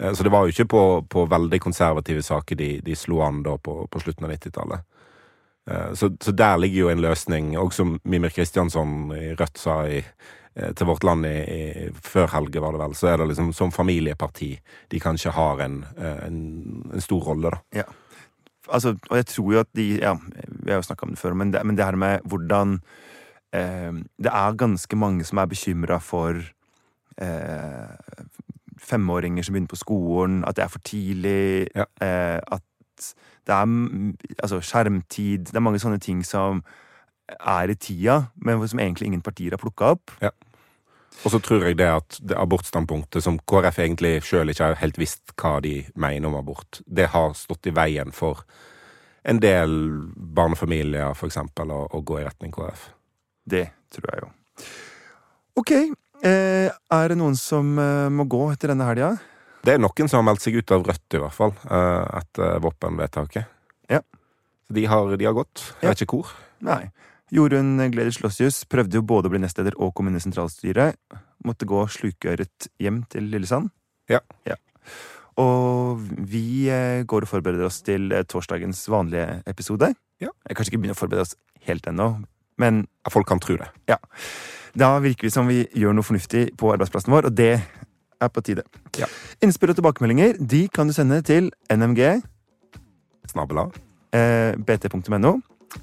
Eh, 0.00 0.12
så 0.12 0.24
det 0.24 0.32
var 0.32 0.46
jo 0.46 0.54
ikke 0.54 0.70
på, 0.72 0.84
på 1.12 1.26
veldig 1.32 1.60
konservative 1.62 2.24
saker 2.24 2.56
de, 2.56 2.70
de 2.84 2.96
slo 2.96 3.20
an 3.26 3.42
da 3.44 3.58
på, 3.60 3.82
på 3.90 4.02
slutten 4.02 4.28
av 4.28 4.32
90-tallet. 4.32 4.88
Eh, 5.70 5.92
så, 5.92 6.10
så, 6.20 6.32
der 6.32 6.56
ligger 6.62 6.86
jo 6.86 6.90
en 6.94 7.04
løsning, 7.04 7.52
og 7.60 7.76
som 7.76 7.98
Mimir 8.04 8.32
Kristiansson 8.32 9.12
i 9.16 9.28
Rødt 9.36 9.60
sa 9.60 9.82
i, 9.90 10.00
til 10.56 10.88
Vårt 10.88 11.04
Land 11.04 11.28
i, 11.28 11.36
i, 11.36 11.90
før 12.00 12.30
helge, 12.32 12.62
var 12.64 12.72
det 12.72 12.80
vel, 12.80 12.96
så 12.96 13.10
er 13.12 13.20
det 13.20 13.28
liksom 13.28 13.52
som 13.52 13.74
familieparti 13.74 14.54
de 14.88 15.00
kanskje 15.02 15.34
har 15.36 15.60
en, 15.60 15.82
en, 16.00 16.38
en 16.96 17.04
stor 17.04 17.28
rolle, 17.28 17.52
da. 17.52 17.82
Ja. 17.82 17.88
Altså, 18.72 18.96
og 19.10 19.16
jeg 19.16 19.26
tror 19.26 19.52
jo 19.52 19.60
at 19.60 19.70
de 19.76 19.98
Ja, 20.00 20.14
vi 20.48 20.70
har 20.70 20.76
jo 20.80 20.82
snakka 20.82 21.06
om 21.06 21.14
det 21.14 21.18
før, 21.18 21.34
men 21.34 21.52
det, 21.52 21.66
men 21.66 21.76
det 21.76 21.84
her 21.84 21.96
med 21.96 22.18
hvordan 22.24 22.80
eh, 23.52 23.92
Det 24.18 24.32
er 24.32 24.56
ganske 24.56 24.96
mange 24.96 25.24
som 25.24 25.38
er 25.38 25.46
bekymra 25.46 25.98
for 25.98 26.40
eh, 27.22 28.24
femåringer 28.78 29.42
som 29.42 29.52
begynner 29.52 29.68
på 29.68 29.76
skolen, 29.76 30.44
at 30.44 30.56
det 30.56 30.64
er 30.64 30.68
for 30.68 30.78
tidlig, 30.78 31.68
ja. 31.74 31.84
eh, 32.02 32.40
at 32.52 32.62
det 33.46 33.54
er 33.54 33.66
altså, 34.42 34.60
skjermtid 34.60 35.38
Det 35.38 35.56
er 35.56 35.64
mange 35.64 35.78
sånne 35.78 35.98
ting 35.98 36.24
som 36.26 36.64
er 37.40 37.70
i 37.70 37.74
tida, 37.74 38.22
men 38.36 38.68
som 38.68 38.78
egentlig 38.78 39.06
ingen 39.06 39.22
partier 39.22 39.50
har 39.50 39.58
plukka 39.58 39.84
opp. 39.96 40.12
Ja. 40.22 40.30
Og 41.24 41.32
så 41.32 41.40
tror 41.42 41.64
jeg 41.64 41.78
det 41.80 41.88
at 41.88 42.18
det 42.20 42.36
abortstandpunktet, 42.38 43.24
som 43.24 43.38
KrF 43.48 43.80
egentlig 43.82 44.14
sjøl 44.26 44.52
ikke 44.52 44.70
har 44.70 44.80
helt 44.82 44.98
visst 45.00 45.32
hva 45.40 45.56
de 45.64 45.80
mener 45.96 46.28
om 46.28 46.36
abort, 46.38 46.82
det 46.86 47.08
har 47.14 47.34
stått 47.38 47.70
i 47.70 47.74
veien 47.74 48.12
for 48.14 48.44
en 49.26 49.40
del 49.42 49.72
barnefamilier, 50.14 51.16
eksempel, 51.26 51.72
å, 51.72 51.86
å 51.90 52.02
gå 52.06 52.20
i 52.20 52.26
retning 52.28 52.52
KrF. 52.54 52.90
Det 53.46 53.64
tror 53.96 54.12
jeg 54.12 54.22
jo. 54.22 54.34
Ok, 55.56 55.72
Eh, 56.24 56.68
er 56.72 57.10
det 57.12 57.16
noen 57.20 57.36
som 57.36 57.76
eh, 57.78 58.08
må 58.12 58.24
gå 58.30 58.46
etter 58.52 58.72
denne 58.72 58.86
helga? 58.88 59.14
Det 59.66 59.74
er 59.74 59.82
noen 59.82 60.08
som 60.08 60.20
har 60.20 60.28
meldt 60.30 60.44
seg 60.44 60.56
ut 60.56 60.72
av 60.72 60.86
Rødt, 60.86 61.16
i 61.16 61.20
hvert 61.20 61.36
fall, 61.36 61.52
eh, 61.68 62.04
etter 62.20 62.60
våpenvedtaket. 62.64 63.50
Ja. 63.92 64.00
De 64.72 64.86
har, 64.88 65.12
de 65.18 65.28
har 65.28 65.36
gått. 65.36 65.62
Jeg 65.82 65.92
vet 65.92 66.04
ikke 66.06 66.20
hvor. 66.20 66.32
Nei. 66.64 66.86
Jorunn 67.34 67.80
Gleder 67.90 68.14
Slåssius 68.14 68.62
prøvde 68.70 69.00
jo 69.00 69.06
både 69.06 69.26
å 69.26 69.32
bli 69.32 69.40
nestleder 69.42 69.74
og 69.82 69.98
inn. 69.98 70.94
Måtte 71.46 71.66
gå 71.66 71.86
slukøret 71.90 72.68
hjem 72.78 73.02
til 73.10 73.26
Lillesand. 73.32 73.70
Ja. 74.08 74.20
ja. 74.46 74.54
Og 75.36 76.00
vi 76.00 76.70
går 77.04 77.26
og 77.26 77.28
forbereder 77.28 77.66
oss 77.66 77.82
til 77.82 78.14
torsdagens 78.30 78.86
vanlige 78.88 79.42
episode. 79.46 79.92
Ja. 80.22 80.30
Jeg 80.48 80.56
kanskje 80.56 80.72
ikke 80.72 80.82
begynner 80.84 80.96
å 80.96 81.02
forberede 81.02 81.26
oss 81.26 81.36
helt 81.66 81.86
ennå, 81.90 82.12
men 82.62 82.86
ja, 82.86 83.10
Folk 83.12 83.28
kan 83.28 83.42
tro 83.42 83.58
det. 83.58 83.68
Ja. 83.90 83.98
Da 84.76 84.96
virker 85.00 85.26
vi 85.26 85.32
som 85.32 85.48
vi 85.48 85.64
gjør 85.74 85.96
noe 85.96 86.06
fornuftig 86.06 86.50
på 86.60 86.70
arbeidsplassen 86.72 87.12
vår, 87.12 87.28
og 87.30 87.36
det 87.36 87.56
er 87.56 88.32
på 88.32 88.44
tide. 88.44 88.64
Ja. 89.00 89.08
Innspill 89.44 89.72
og 89.72 89.78
tilbakemeldinger 89.80 90.38
de 90.40 90.66
kan 90.72 90.88
du 90.88 90.94
sende 90.96 91.20
til 91.26 91.50
nmg 91.72 92.00
Snabela. 93.26 93.68
Eh, 94.14 94.54
bt.no. 94.56 95.36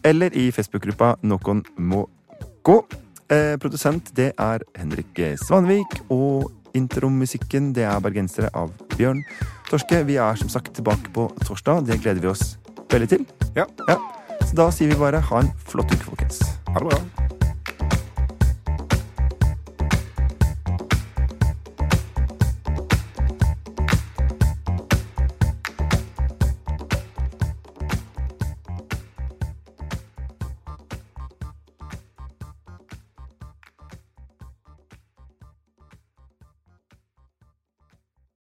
Eller 0.04 0.34
i 0.38 0.50
Facebook-gruppa 0.52 1.16
Nokon 1.24 1.64
må 1.78 2.06
gå. 2.64 2.80
Eh, 3.32 3.56
produsent 3.62 4.12
det 4.18 4.32
er 4.40 4.66
Henrik 4.78 5.20
Svanvik. 5.46 6.02
Og 6.10 6.52
intromusikken 6.74 7.72
det 7.76 7.86
er 7.88 8.02
bergensere 8.04 8.50
av 8.58 8.74
Bjørn 8.98 9.24
Torske. 9.70 10.04
Vi 10.08 10.18
er 10.22 10.40
som 10.40 10.52
sagt 10.52 10.74
tilbake 10.76 11.14
på 11.16 11.30
torsdag. 11.46 11.86
Det 11.88 12.02
gleder 12.02 12.24
vi 12.24 12.34
oss 12.34 12.58
veldig 12.94 13.10
til. 13.10 13.28
Ja. 13.56 13.68
ja. 13.88 14.00
Så 14.44 14.58
da 14.60 14.70
sier 14.74 14.92
vi 14.92 15.00
bare 15.00 15.24
ha 15.24 15.44
en 15.44 15.54
flott 15.70 15.94
uke, 15.94 16.04
folkens. 16.12 16.42
Ha 16.70 16.82
det 16.82 16.90
bra. 16.92 17.23